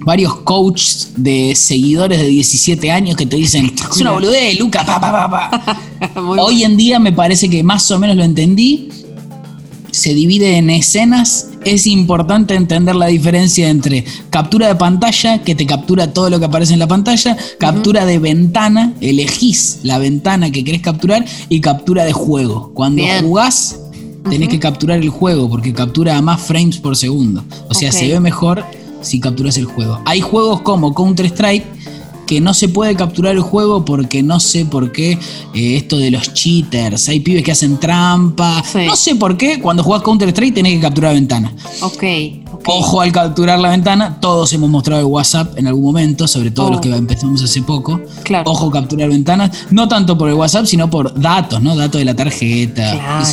varios 0.00 0.34
coaches 0.36 1.12
de 1.16 1.54
seguidores 1.54 2.20
de 2.20 2.26
17 2.26 2.90
años 2.90 3.16
que 3.16 3.26
te 3.26 3.36
dicen, 3.36 3.72
es 3.90 4.00
una 4.00 4.12
boludez, 4.12 4.58
Luca, 4.58 4.84
pa, 4.84 5.00
pa, 5.00 5.30
pa, 5.30 5.80
Hoy 6.20 6.64
en 6.64 6.76
día 6.76 6.98
me 6.98 7.12
parece 7.12 7.48
que 7.48 7.62
más 7.62 7.90
o 7.90 7.98
menos 7.98 8.16
lo 8.16 8.24
entendí. 8.24 8.88
Se 9.90 10.14
divide 10.14 10.56
en 10.56 10.70
escenas 10.70 11.48
es 11.64 11.86
importante 11.86 12.54
entender 12.54 12.94
la 12.94 13.06
diferencia 13.06 13.68
entre 13.68 14.04
captura 14.30 14.68
de 14.68 14.74
pantalla, 14.76 15.42
que 15.42 15.54
te 15.54 15.66
captura 15.66 16.12
todo 16.12 16.30
lo 16.30 16.38
que 16.38 16.46
aparece 16.46 16.72
en 16.72 16.78
la 16.78 16.88
pantalla, 16.88 17.36
captura 17.58 18.06
de 18.06 18.18
ventana, 18.18 18.94
elegís 19.00 19.80
la 19.82 19.98
ventana 19.98 20.50
que 20.50 20.64
querés 20.64 20.80
capturar, 20.80 21.24
y 21.48 21.60
captura 21.60 22.04
de 22.04 22.12
juego. 22.12 22.72
Cuando 22.74 23.02
jugás, 23.20 23.78
tenés 24.28 24.48
que 24.48 24.58
capturar 24.58 24.98
el 24.98 25.10
juego, 25.10 25.48
porque 25.48 25.72
captura 25.72 26.16
a 26.16 26.22
más 26.22 26.40
frames 26.40 26.78
por 26.78 26.96
segundo. 26.96 27.44
O 27.68 27.74
sea, 27.74 27.92
se 27.92 28.08
ve 28.08 28.20
mejor 28.20 28.64
si 29.02 29.20
capturas 29.20 29.56
el 29.56 29.64
juego. 29.64 30.00
Hay 30.06 30.20
juegos 30.20 30.62
como 30.62 30.94
Counter-Strike 30.94 31.79
que 32.30 32.40
no 32.40 32.54
se 32.54 32.68
puede 32.68 32.94
capturar 32.94 33.34
el 33.34 33.40
juego 33.40 33.84
porque 33.84 34.22
no 34.22 34.38
sé 34.38 34.64
por 34.64 34.92
qué 34.92 35.18
eh, 35.52 35.76
esto 35.76 35.98
de 35.98 36.12
los 36.12 36.32
cheaters, 36.32 37.08
hay 37.08 37.18
pibes 37.18 37.42
que 37.42 37.50
hacen 37.50 37.76
trampa, 37.80 38.62
no 38.86 38.94
sé 38.94 39.16
por 39.16 39.36
qué 39.36 39.58
cuando 39.60 39.82
jugás 39.82 40.02
Counter 40.02 40.28
Strike 40.28 40.54
tenés 40.54 40.74
que 40.74 40.80
capturar 40.80 41.10
la 41.10 41.14
ventana. 41.14 41.52
ok. 41.80 42.04
Ojo 42.66 43.00
al 43.00 43.10
capturar 43.10 43.58
la 43.58 43.70
ventana, 43.70 44.20
todos 44.20 44.52
hemos 44.52 44.70
mostrado 44.70 45.00
el 45.00 45.08
WhatsApp 45.08 45.58
en 45.58 45.66
algún 45.66 45.82
momento, 45.82 46.28
sobre 46.28 46.52
todo 46.52 46.68
los 46.70 46.78
oh. 46.78 46.80
que 46.82 46.94
empezamos 46.94 47.42
hace 47.42 47.62
poco. 47.62 48.00
Claro. 48.22 48.48
Ojo 48.48 48.70
capturar 48.70 49.08
ventanas, 49.08 49.50
no 49.70 49.88
tanto 49.88 50.16
por 50.16 50.28
el 50.28 50.36
WhatsApp, 50.36 50.66
sino 50.66 50.88
por 50.88 51.18
datos, 51.20 51.60
¿no? 51.60 51.74
Datos 51.74 51.98
de 51.98 52.04
la 52.04 52.14
tarjeta, 52.14 52.92
claro. 52.92 53.28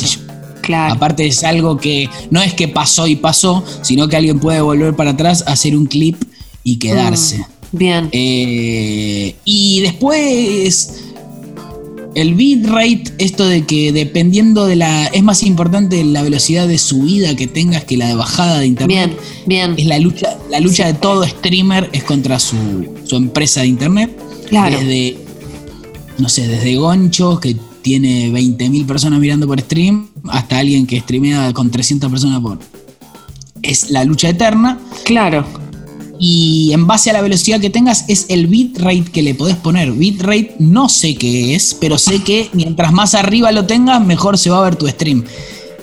Claro. 0.60 0.94
Aparte 0.94 1.24
es 1.24 1.44
algo 1.44 1.76
que 1.76 2.10
no 2.32 2.42
es 2.42 2.52
que 2.52 2.66
pasó 2.66 3.06
y 3.06 3.14
pasó, 3.14 3.62
sino 3.82 4.08
que 4.08 4.16
alguien 4.16 4.40
puede 4.40 4.60
volver 4.60 4.96
para 4.96 5.12
atrás, 5.12 5.44
hacer 5.46 5.76
un 5.76 5.86
clip 5.86 6.20
y 6.64 6.80
quedarse. 6.80 7.46
Bien. 7.72 8.08
Eh, 8.12 9.34
y 9.44 9.80
después, 9.80 11.04
el 12.14 12.34
bitrate, 12.34 13.04
esto 13.18 13.46
de 13.46 13.64
que 13.64 13.92
dependiendo 13.92 14.66
de 14.66 14.76
la. 14.76 15.06
Es 15.06 15.22
más 15.22 15.42
importante 15.42 16.02
la 16.04 16.22
velocidad 16.22 16.66
de 16.66 16.78
subida 16.78 17.36
que 17.36 17.46
tengas 17.46 17.84
que 17.84 17.96
la 17.96 18.08
de 18.08 18.14
bajada 18.14 18.60
de 18.60 18.66
internet. 18.66 19.16
Bien, 19.46 19.74
bien. 19.74 19.74
Es 19.76 19.86
la 19.86 19.98
lucha, 19.98 20.36
la 20.50 20.60
lucha 20.60 20.86
de 20.86 20.94
todo 20.94 21.26
streamer 21.26 21.90
es 21.92 22.04
contra 22.04 22.38
su, 22.38 22.56
su 23.04 23.16
empresa 23.16 23.60
de 23.60 23.68
internet. 23.68 24.18
Claro. 24.48 24.78
Desde, 24.78 25.18
no 26.18 26.28
sé, 26.28 26.48
desde 26.48 26.76
Goncho, 26.76 27.38
que 27.38 27.56
tiene 27.82 28.30
20.000 28.30 28.86
personas 28.86 29.20
mirando 29.20 29.46
por 29.46 29.60
stream, 29.60 30.08
hasta 30.28 30.58
alguien 30.58 30.86
que 30.86 31.00
streamea 31.00 31.52
con 31.52 31.70
300 31.70 32.10
personas 32.10 32.40
por. 32.40 32.58
Es 33.62 33.90
la 33.90 34.04
lucha 34.04 34.30
eterna. 34.30 34.78
Claro 35.04 35.67
y 36.18 36.72
en 36.72 36.86
base 36.86 37.10
a 37.10 37.12
la 37.12 37.22
velocidad 37.22 37.60
que 37.60 37.70
tengas 37.70 38.04
es 38.08 38.26
el 38.28 38.48
bitrate 38.48 39.04
que 39.04 39.22
le 39.22 39.34
podés 39.34 39.56
poner. 39.56 39.92
Bitrate 39.92 40.56
no 40.58 40.88
sé 40.88 41.14
qué 41.14 41.54
es, 41.54 41.74
pero 41.74 41.98
sé 41.98 42.22
que 42.22 42.48
mientras 42.52 42.92
más 42.92 43.14
arriba 43.14 43.52
lo 43.52 43.66
tengas, 43.66 44.04
mejor 44.04 44.36
se 44.36 44.50
va 44.50 44.58
a 44.58 44.62
ver 44.62 44.76
tu 44.76 44.88
stream. 44.88 45.24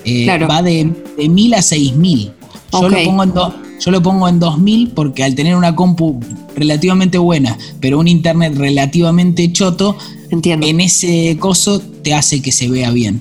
Eh, 0.04 0.26
va 0.48 0.62
de, 0.62 0.92
de 1.16 1.28
1000 1.28 1.54
a 1.54 1.62
6000. 1.62 2.32
Yo, 2.72 2.88
lo 2.88 3.04
pongo 3.04 3.22
en 3.22 3.32
yo 3.80 3.90
lo 3.90 4.02
pongo 4.02 4.28
en 4.28 4.38
2000 4.38 4.90
porque 4.90 5.24
al 5.24 5.34
tener 5.34 5.56
una 5.56 5.74
compu 5.74 6.20
relativamente 6.54 7.18
buena, 7.18 7.56
pero 7.80 7.98
un 7.98 8.08
internet 8.08 8.54
relativamente 8.56 9.50
choto, 9.52 9.96
Entiendo. 10.30 10.66
en 10.66 10.80
ese 10.80 11.36
coso 11.38 11.80
te 11.80 12.14
hace 12.14 12.42
que 12.42 12.52
se 12.52 12.68
vea 12.68 12.90
bien. 12.90 13.20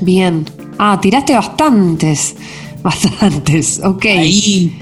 Bien. 0.00 0.44
Ah, 0.78 0.98
tiraste 1.00 1.34
bastantes. 1.34 2.34
Bastantes, 2.82 3.80
ok. 3.82 4.04
Ahí 4.06 4.72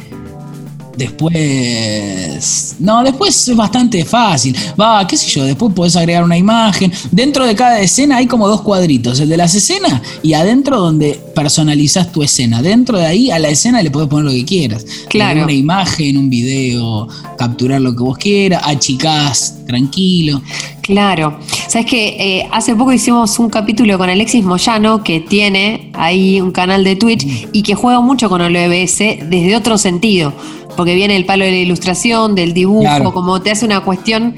Después. 0.96 2.76
No, 2.78 3.02
después 3.02 3.48
es 3.48 3.56
bastante 3.56 4.04
fácil. 4.04 4.56
Va, 4.80 5.06
qué 5.06 5.16
sé 5.16 5.28
yo, 5.28 5.44
después 5.44 5.74
podés 5.74 5.94
agregar 5.96 6.24
una 6.24 6.38
imagen. 6.38 6.92
Dentro 7.10 7.46
de 7.46 7.54
cada 7.54 7.80
escena 7.80 8.16
hay 8.16 8.26
como 8.26 8.48
dos 8.48 8.62
cuadritos: 8.62 9.20
el 9.20 9.28
de 9.28 9.36
las 9.36 9.54
escenas 9.54 10.00
y 10.22 10.32
adentro 10.32 10.80
donde 10.80 11.20
personalizas 11.34 12.10
tu 12.12 12.22
escena. 12.22 12.62
Dentro 12.62 12.98
de 12.98 13.06
ahí 13.06 13.30
a 13.30 13.38
la 13.38 13.48
escena 13.48 13.82
le 13.82 13.90
podés 13.90 14.08
poner 14.08 14.24
lo 14.24 14.30
que 14.30 14.44
quieras. 14.44 14.86
Claro. 15.08 15.44
Una 15.44 15.52
imagen, 15.52 16.16
un 16.16 16.30
video, 16.30 17.08
capturar 17.36 17.80
lo 17.80 17.94
que 17.94 18.02
vos 18.02 18.16
quieras, 18.16 18.62
achicás, 18.64 19.58
tranquilo. 19.66 20.40
Claro. 20.80 21.38
Sabes 21.68 21.86
que 21.86 22.08
eh, 22.08 22.48
hace 22.52 22.74
poco 22.74 22.92
hicimos 22.92 23.38
un 23.38 23.50
capítulo 23.50 23.98
con 23.98 24.08
Alexis 24.08 24.44
Moyano, 24.44 25.02
que 25.02 25.20
tiene 25.20 25.90
ahí 25.94 26.40
un 26.40 26.52
canal 26.52 26.84
de 26.84 26.96
Twitch 26.96 27.26
mm. 27.26 27.48
y 27.52 27.62
que 27.62 27.74
juega 27.74 28.00
mucho 28.00 28.28
con 28.28 28.40
el 28.40 28.56
OBS 28.56 28.98
desde 29.28 29.56
otro 29.56 29.76
sentido 29.78 30.32
porque 30.76 30.94
viene 30.94 31.16
el 31.16 31.24
palo 31.24 31.44
de 31.44 31.50
la 31.50 31.56
ilustración, 31.56 32.34
del 32.34 32.54
dibujo, 32.54 33.12
como 33.12 33.40
te 33.40 33.50
hace 33.50 33.64
una 33.64 33.80
cuestión 33.80 34.34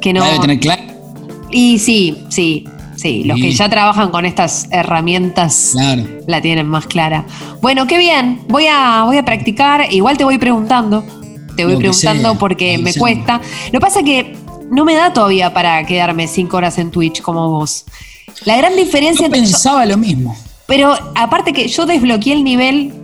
que 0.00 0.12
no. 0.12 0.24
Debe 0.24 0.38
tener 0.40 0.60
claro. 0.60 0.82
Y 1.50 1.78
sí, 1.78 2.18
sí, 2.30 2.64
sí. 2.96 3.24
Los 3.24 3.38
que 3.38 3.52
ya 3.52 3.68
trabajan 3.68 4.10
con 4.10 4.24
estas 4.24 4.66
herramientas 4.70 5.74
la 6.26 6.40
tienen 6.40 6.66
más 6.66 6.86
clara. 6.86 7.26
Bueno, 7.60 7.86
qué 7.86 7.98
bien. 7.98 8.40
Voy 8.48 8.66
a, 8.66 9.04
voy 9.04 9.18
a 9.18 9.24
practicar. 9.24 9.92
Igual 9.92 10.16
te 10.16 10.24
voy 10.24 10.38
preguntando. 10.38 11.04
Te 11.56 11.66
voy 11.66 11.76
preguntando 11.76 12.38
porque 12.38 12.78
me 12.78 12.94
cuesta. 12.94 13.40
Lo 13.66 13.72
que 13.72 13.80
pasa 13.80 14.00
es 14.00 14.04
que 14.04 14.36
no 14.70 14.84
me 14.84 14.94
da 14.94 15.12
todavía 15.12 15.52
para 15.52 15.84
quedarme 15.84 16.26
cinco 16.26 16.56
horas 16.56 16.78
en 16.78 16.90
Twitch 16.90 17.20
como 17.20 17.50
vos. 17.50 17.84
La 18.46 18.56
gran 18.56 18.74
diferencia. 18.74 19.26
Yo 19.26 19.32
pensaba 19.32 19.84
lo 19.84 19.98
mismo. 19.98 20.34
Pero 20.66 20.94
aparte 21.14 21.52
que 21.52 21.68
yo 21.68 21.84
desbloqueé 21.84 22.32
el 22.32 22.44
nivel 22.44 22.94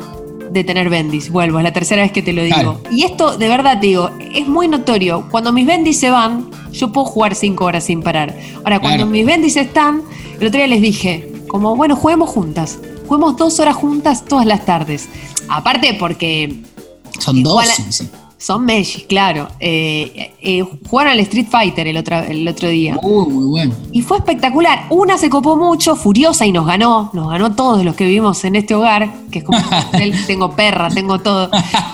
de 0.50 0.64
tener 0.64 0.90
bendis. 0.90 1.30
Vuelvo, 1.30 1.58
es 1.58 1.64
la 1.64 1.72
tercera 1.72 2.02
vez 2.02 2.12
que 2.12 2.22
te 2.22 2.32
lo 2.32 2.42
digo. 2.42 2.80
Y 2.90 3.04
esto, 3.04 3.36
de 3.36 3.48
verdad 3.48 3.76
digo, 3.76 4.10
es 4.34 4.46
muy 4.46 4.68
notorio. 4.68 5.26
Cuando 5.30 5.52
mis 5.52 5.66
bendis 5.66 5.98
se 5.98 6.10
van, 6.10 6.50
yo 6.72 6.92
puedo 6.92 7.06
jugar 7.06 7.34
cinco 7.34 7.64
horas 7.64 7.84
sin 7.84 8.02
parar. 8.02 8.36
Ahora, 8.64 8.80
cuando 8.80 9.06
mis 9.06 9.26
bendis 9.26 9.56
están, 9.56 10.02
el 10.40 10.46
otro 10.46 10.58
día 10.58 10.66
les 10.66 10.82
dije, 10.82 11.32
como, 11.48 11.76
bueno, 11.76 11.96
juguemos 11.96 12.30
juntas. 12.30 12.78
Juguemos 13.06 13.36
dos 13.36 13.58
horas 13.58 13.76
juntas 13.76 14.24
todas 14.24 14.46
las 14.46 14.64
tardes. 14.64 15.08
Aparte 15.48 15.94
porque... 15.98 16.62
Son 17.18 17.42
dos. 17.42 17.66
sí. 17.90 18.08
Son 18.38 18.64
Magic, 18.64 19.08
claro. 19.08 19.48
Eh, 19.58 20.32
eh, 20.40 20.64
jugaron 20.88 21.12
al 21.12 21.20
Street 21.20 21.48
Fighter 21.50 21.88
el 21.88 21.96
otro, 21.96 22.18
el 22.20 22.46
otro 22.46 22.68
día. 22.68 22.96
Uh, 23.02 23.28
muy 23.28 23.44
bueno. 23.44 23.74
Y 23.90 24.02
fue 24.02 24.18
espectacular. 24.18 24.86
Una 24.90 25.18
se 25.18 25.28
copó 25.28 25.56
mucho, 25.56 25.96
furiosa, 25.96 26.46
y 26.46 26.52
nos 26.52 26.64
ganó. 26.64 27.10
Nos 27.12 27.28
ganó 27.28 27.56
todos 27.56 27.84
los 27.84 27.96
que 27.96 28.04
vivimos 28.04 28.44
en 28.44 28.54
este 28.54 28.76
hogar, 28.76 29.12
que 29.32 29.40
es 29.40 29.44
como 29.44 29.58
tengo 30.28 30.52
perra, 30.52 30.88
tengo 30.88 31.18
todo. 31.18 31.50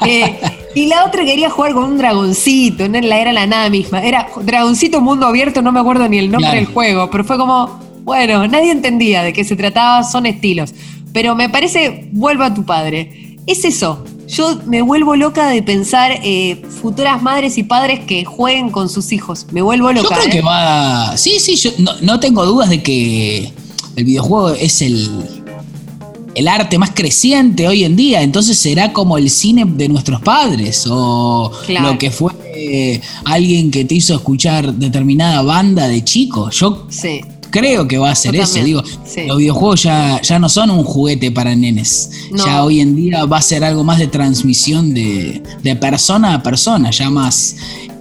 Eh, 0.07 0.39
y 0.75 0.87
la 0.87 1.07
otra 1.07 1.25
quería 1.25 1.49
jugar 1.49 1.73
con 1.73 1.85
un 1.85 1.97
dragoncito, 1.97 2.87
no 2.91 2.99
era 2.99 3.33
la 3.33 3.47
nada 3.47 3.71
misma. 3.71 4.03
Era 4.03 4.29
Dragoncito 4.43 5.01
Mundo 5.01 5.27
Abierto, 5.27 5.63
no 5.63 5.73
me 5.73 5.81
acuerdo 5.81 6.07
ni 6.09 6.19
el 6.19 6.31
nombre 6.31 6.57
del 6.57 6.67
juego, 6.67 7.09
pero 7.11 7.25
fue 7.25 7.39
como, 7.39 7.81
bueno, 8.03 8.47
nadie 8.49 8.71
entendía 8.71 9.23
de 9.23 9.33
qué 9.33 9.45
se 9.45 9.57
trataba, 9.57 10.03
son 10.03 10.27
estilos. 10.27 10.75
Pero 11.15 11.35
me 11.35 11.49
parece, 11.49 12.11
vuelva 12.13 12.47
a 12.47 12.55
tu 12.55 12.65
padre. 12.65 13.39
Es 13.47 13.65
eso, 13.65 14.05
yo 14.29 14.61
me 14.67 14.83
vuelvo 14.83 15.17
loca 15.17 15.49
de 15.49 15.63
pensar 15.63 16.21
eh, 16.23 16.63
futuras 16.81 17.23
madres 17.23 17.59
y 17.59 17.63
padres 17.63 18.01
que 18.01 18.25
jueguen 18.25 18.71
con 18.71 18.89
sus 18.89 19.13
hijos. 19.13 19.47
Me 19.53 19.63
vuelvo 19.63 19.93
loca. 19.93 20.17
Yo 20.17 20.21
creo 20.21 20.33
que 20.33 20.39
¿eh? 20.39 20.43
va. 20.43 21.17
Sí, 21.17 21.39
sí, 21.39 21.57
yo 21.57 21.71
no, 22.01 22.21
tengo 22.21 22.45
dudas 22.45 22.71
de 22.71 22.83
que 22.83 23.53
el 23.97 24.05
videojuego 24.05 24.51
es 24.51 24.83
el, 24.83 25.09
el 26.35 26.49
arte 26.49 26.79
más 26.79 26.91
creciente 26.95 27.69
hoy 27.69 27.85
en 27.85 27.97
día. 27.97 28.23
Entonces 28.23 28.59
será 28.59 28.93
como 28.93 29.19
el 29.19 29.31
cine 29.31 29.65
de 29.67 29.89
nuestros 29.89 30.21
padres 30.21 30.87
o 30.89 31.53
lo 31.69 31.99
que 31.99 32.11
fue 32.11 32.33
eh, 32.55 33.01
alguien 33.25 33.71
que 33.71 33.85
te 33.85 33.95
hizo 33.95 34.15
escuchar 34.15 34.73
determinada 34.75 35.43
banda 35.43 35.89
de 35.89 36.03
chico. 36.03 36.51
Yo 36.51 36.87
sí 36.89 37.21
creo 37.55 37.87
que 37.87 37.99
va 37.99 38.11
a 38.11 38.15
ser 38.17 38.35
eso. 38.35 38.59
Digo, 38.65 38.83
los 39.29 39.39
videojuegos 39.39 39.85
ya, 39.85 40.21
ya 40.21 40.41
no 40.41 40.49
son 40.49 40.71
un 40.71 40.83
juguete 40.83 41.31
para 41.31 41.55
nenes. 41.55 42.11
Ya 42.45 42.65
hoy 42.65 42.81
en 42.81 42.97
día 42.97 43.27
va 43.27 43.39
a 43.39 43.43
ser 43.43 43.63
algo 43.63 43.85
más 43.85 44.01
de 44.01 44.09
transmisión 44.09 44.93
de, 44.93 45.41
persona 45.81 46.35
a 46.35 46.43
persona, 46.43 46.91
ya 46.91 47.11
más. 47.11 47.55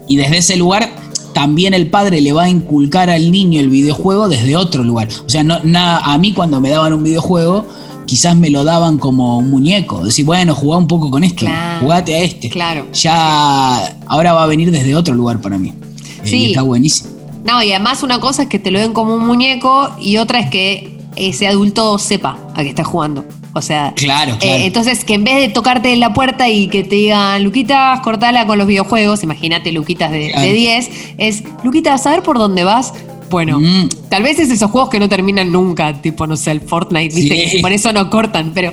Y 0.08 0.16
desde 0.16 0.38
ese 0.38 0.56
lugar 0.56 0.92
también 1.34 1.76
el 1.76 1.88
padre 1.88 2.20
le 2.22 2.34
va 2.34 2.44
a 2.44 2.50
inculcar 2.50 3.12
al 3.12 3.32
niño 3.32 3.60
el 3.60 3.70
videojuego 3.70 4.28
desde 4.28 4.56
otro 4.56 4.84
lugar. 4.84 5.08
O 5.24 5.30
sea, 5.30 5.44
no, 5.44 5.60
nada, 5.64 6.00
a 6.04 6.18
mí 6.18 6.34
cuando 6.34 6.60
me 6.60 6.70
daban 6.72 6.94
un 6.94 7.04
videojuego, 7.04 7.68
quizás 8.08 8.36
me 8.36 8.50
lo 8.50 8.64
daban 8.64 8.98
como 8.98 9.38
un 9.38 9.52
muñeco. 9.52 10.04
Decir, 10.04 10.26
bueno, 10.26 10.56
jugá 10.56 10.78
un 10.78 10.88
poco 10.88 11.12
con 11.12 11.24
esto, 11.24 11.46
jugate 11.80 12.16
a 12.16 12.20
este. 12.24 12.50
Claro. 12.50 12.88
Ya 12.94 13.98
ahora 14.08 14.34
va 14.34 14.44
a 14.44 14.48
venir 14.48 14.72
desde 14.72 14.96
otro 14.96 15.14
lugar 15.14 15.42
para 15.42 15.60
mí. 15.60 15.70
Eh, 15.70 16.22
sí. 16.24 16.46
está 16.48 16.64
buenísimo. 16.64 17.13
No, 17.44 17.62
y 17.62 17.72
además 17.72 18.04
una 18.04 18.20
cosa 18.20 18.44
es 18.44 18.50
que 18.50 18.60
te 18.60 18.72
lo 18.72 18.80
den 18.80 18.94
como 18.94 19.16
un 19.16 19.26
muñeco 19.26 19.90
y 20.00 20.18
otra 20.18 20.40
es 20.40 20.50
que 20.50 20.98
ese 21.16 21.48
adulto 21.48 21.98
sepa 22.00 22.38
a 22.56 22.64
qué 22.64 22.70
está 22.70 22.84
jugando. 22.84 23.26
O 23.56 23.62
sea, 23.62 23.94
claro, 23.96 24.36
eh, 24.42 24.66
entonces 24.66 25.06
que 25.06 25.14
en 25.14 25.24
vez 25.24 25.36
de 25.36 25.50
tocarte 25.50 25.94
en 25.94 26.00
la 26.00 26.12
puerta 26.14 26.50
y 26.50 26.68
que 26.70 26.84
te 26.84 26.96
digan, 26.96 27.44
Luquitas, 27.44 28.00
cortala 28.00 28.48
con 28.48 28.58
los 28.58 28.66
videojuegos, 28.66 29.22
imagínate 29.22 29.72
Luquitas 29.72 30.12
de, 30.12 30.32
10, 30.36 30.90
es, 31.20 31.44
Luquitas, 31.64 32.06
a 32.08 32.12
ver 32.12 32.24
por 32.24 32.40
dónde 32.40 32.64
vas. 32.64 32.94
Bueno, 33.30 33.60
mm. 33.60 33.90
tal 34.10 34.24
vez 34.24 34.40
es 34.40 34.50
esos 34.50 34.72
juegos 34.72 34.90
que 34.90 35.00
no 35.00 35.08
terminan 35.08 35.52
nunca, 35.52 36.02
tipo, 36.02 36.26
no 36.26 36.36
sé, 36.36 36.52
el 36.52 36.62
Fortnite, 36.62 37.16
¿viste? 37.16 37.60
por 37.62 37.72
eso 37.72 37.94
no 37.94 38.10
cortan, 38.10 38.52
pero 38.56 38.72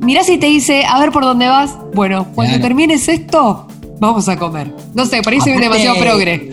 mirá 0.00 0.22
si 0.22 0.38
te 0.38 0.46
dice, 0.46 0.84
a 0.84 1.00
ver 1.00 1.10
por 1.10 1.24
dónde 1.24 1.48
vas. 1.48 1.76
Bueno, 1.92 2.28
cuando 2.34 2.60
termines 2.60 3.08
esto, 3.08 3.66
vamos 3.98 4.28
a 4.28 4.38
comer. 4.38 4.72
No 4.94 5.04
sé, 5.04 5.20
parece 5.22 5.50
demasiado 5.50 5.98
progre 5.98 6.52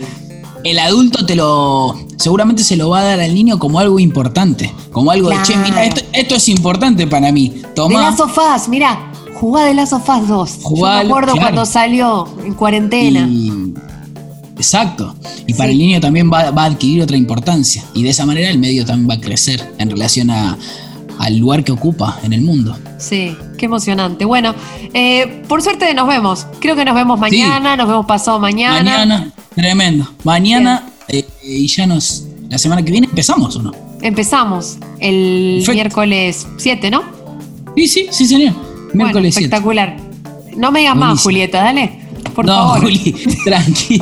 el 0.64 0.78
adulto 0.78 1.24
te 1.26 1.34
lo. 1.34 1.96
seguramente 2.16 2.64
se 2.64 2.76
lo 2.76 2.90
va 2.90 3.00
a 3.00 3.04
dar 3.04 3.20
al 3.20 3.34
niño 3.34 3.58
como 3.58 3.78
algo 3.78 3.98
importante. 3.98 4.72
Como 4.92 5.10
algo 5.10 5.28
de 5.30 5.36
che, 5.42 5.56
mira, 5.56 5.84
esto, 5.84 6.34
es 6.34 6.48
importante 6.48 7.06
para 7.06 7.32
mí. 7.32 7.62
Toma. 7.74 8.00
De 8.00 8.06
las 8.06 8.16
sofás, 8.16 8.68
mira, 8.68 9.12
jugá 9.34 9.64
de 9.64 9.74
las 9.74 9.90
sofás 9.90 10.26
2. 10.28 10.58
Yo 10.76 10.86
me 10.86 10.88
acuerdo 10.88 11.34
cuando 11.36 11.64
salió 11.64 12.28
en 12.44 12.54
cuarentena. 12.54 13.28
exacto. 14.56 15.14
Y 15.46 15.54
para 15.54 15.70
el 15.70 15.78
niño 15.78 16.00
también 16.00 16.30
va, 16.30 16.48
a 16.48 16.64
adquirir 16.64 17.02
otra 17.02 17.16
importancia. 17.16 17.84
Y 17.94 18.02
de 18.02 18.10
esa 18.10 18.26
manera 18.26 18.50
el 18.50 18.58
medio 18.58 18.84
también 18.84 19.10
va 19.10 19.14
a 19.14 19.20
crecer 19.20 19.74
en 19.78 19.90
relación 19.90 20.30
a, 20.30 20.58
al 21.20 21.36
lugar 21.36 21.62
que 21.62 21.70
ocupa 21.70 22.18
en 22.22 22.32
el 22.32 22.40
mundo. 22.40 22.76
Sí, 22.96 23.36
qué 23.58 23.66
emocionante. 23.66 24.24
Bueno, 24.24 24.54
eh, 24.94 25.42
por 25.46 25.60
suerte 25.60 25.92
nos 25.92 26.08
vemos. 26.08 26.46
Creo 26.60 26.74
que 26.74 26.84
nos 26.84 26.94
vemos 26.94 27.20
mañana, 27.20 27.76
nos 27.76 27.86
vemos 27.86 28.06
pasado 28.06 28.40
mañana. 28.40 28.82
Mañana, 28.82 29.30
tremendo. 29.54 30.10
Mañana 30.24 30.82
eh, 31.08 31.28
y 31.44 31.66
ya 31.66 31.86
nos. 31.86 32.24
La 32.48 32.56
semana 32.56 32.82
que 32.82 32.90
viene 32.90 33.06
empezamos 33.06 33.54
o 33.56 33.62
no? 33.62 33.72
Empezamos 34.00 34.78
el 34.98 35.62
miércoles 35.68 36.48
7, 36.56 36.90
¿no? 36.90 37.04
Sí, 37.76 37.86
sí, 37.86 38.06
sí, 38.10 38.26
señor. 38.26 38.54
Miércoles 38.94 39.12
bueno, 39.12 39.28
espectacular. 39.28 39.96
No 40.56 40.72
me 40.72 40.80
digas 40.80 40.96
más, 40.96 41.22
Julieta, 41.22 41.62
dale. 41.62 42.00
Por 42.34 42.46
no, 42.46 42.54
favor. 42.54 42.80
Juli, 42.80 43.14
tranqui. 43.44 44.00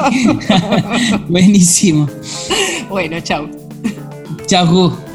Buenísimo. 1.29 2.09
Bueno, 2.89 3.21
chao. 3.21 3.51
Chao, 4.47 4.67
Ju. 4.67 5.08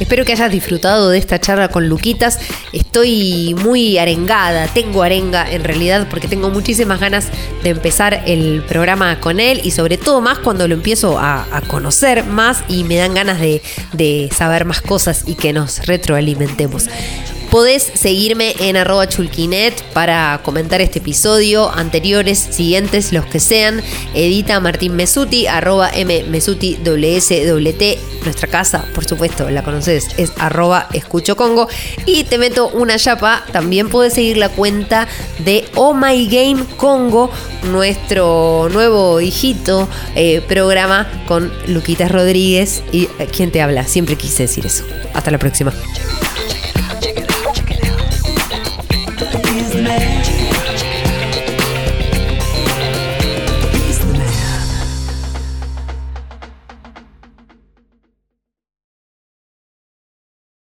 Espero 0.00 0.24
que 0.24 0.32
hayas 0.32 0.50
disfrutado 0.50 1.10
de 1.10 1.18
esta 1.18 1.40
charla 1.40 1.68
con 1.68 1.88
Luquitas. 1.88 2.38
Estoy 2.72 3.54
muy 3.62 3.98
arengada, 3.98 4.66
tengo 4.68 5.02
arenga 5.02 5.50
en 5.50 5.62
realidad 5.62 6.08
porque 6.10 6.26
tengo 6.26 6.50
muchísimas 6.50 7.00
ganas 7.00 7.28
de 7.62 7.70
empezar 7.70 8.22
el 8.26 8.62
programa 8.66 9.20
con 9.20 9.40
él 9.40 9.60
y 9.62 9.70
sobre 9.70 9.98
todo 9.98 10.20
más 10.20 10.38
cuando 10.38 10.66
lo 10.68 10.74
empiezo 10.74 11.18
a, 11.18 11.44
conocer 11.68 12.24
más 12.24 12.62
y 12.68 12.84
me 12.84 12.96
dan 12.96 13.14
ganas 13.14 13.40
de, 13.40 14.30
saber 14.34 14.64
más 14.64 14.80
cosas 14.80 15.24
y 15.26 15.34
que 15.34 15.52
nos 15.52 15.86
retroalimentemos. 15.86 16.88
Podés 17.54 17.84
seguirme 17.84 18.52
en 18.58 18.76
arroba 18.76 19.08
chulquinet 19.08 19.80
para 19.92 20.40
comentar 20.42 20.80
este 20.80 20.98
episodio, 20.98 21.70
anteriores, 21.70 22.36
siguientes, 22.36 23.12
los 23.12 23.26
que 23.26 23.38
sean. 23.38 23.80
Edita 24.12 24.58
Martín 24.58 24.96
Mesuti, 24.96 25.46
arroba 25.46 25.88
M 25.94 26.24
Mesuti 26.24 26.80
WSWT. 26.84 28.24
Nuestra 28.24 28.48
casa, 28.48 28.84
por 28.92 29.04
supuesto, 29.04 29.48
la 29.50 29.62
conoces, 29.62 30.08
es 30.16 30.32
arroba 30.36 30.88
escucho 30.94 31.36
Congo. 31.36 31.68
Y 32.06 32.24
te 32.24 32.38
meto 32.38 32.70
una 32.70 32.96
chapa, 32.98 33.44
también 33.52 33.88
podés 33.88 34.14
seguir 34.14 34.36
la 34.36 34.48
cuenta 34.48 35.06
de 35.44 35.64
Oh 35.76 35.94
My 35.94 36.26
Game 36.26 36.64
Congo, 36.76 37.30
nuestro 37.70 38.68
nuevo 38.72 39.20
hijito 39.20 39.88
eh, 40.16 40.40
programa 40.40 41.08
con 41.28 41.52
Luquitas 41.68 42.10
Rodríguez 42.10 42.82
y 42.90 43.04
eh, 43.20 43.28
quien 43.30 43.52
te 43.52 43.62
habla. 43.62 43.84
Siempre 43.84 44.16
quise 44.16 44.42
decir 44.42 44.66
eso. 44.66 44.82
Hasta 45.12 45.30
la 45.30 45.38
próxima. 45.38 45.72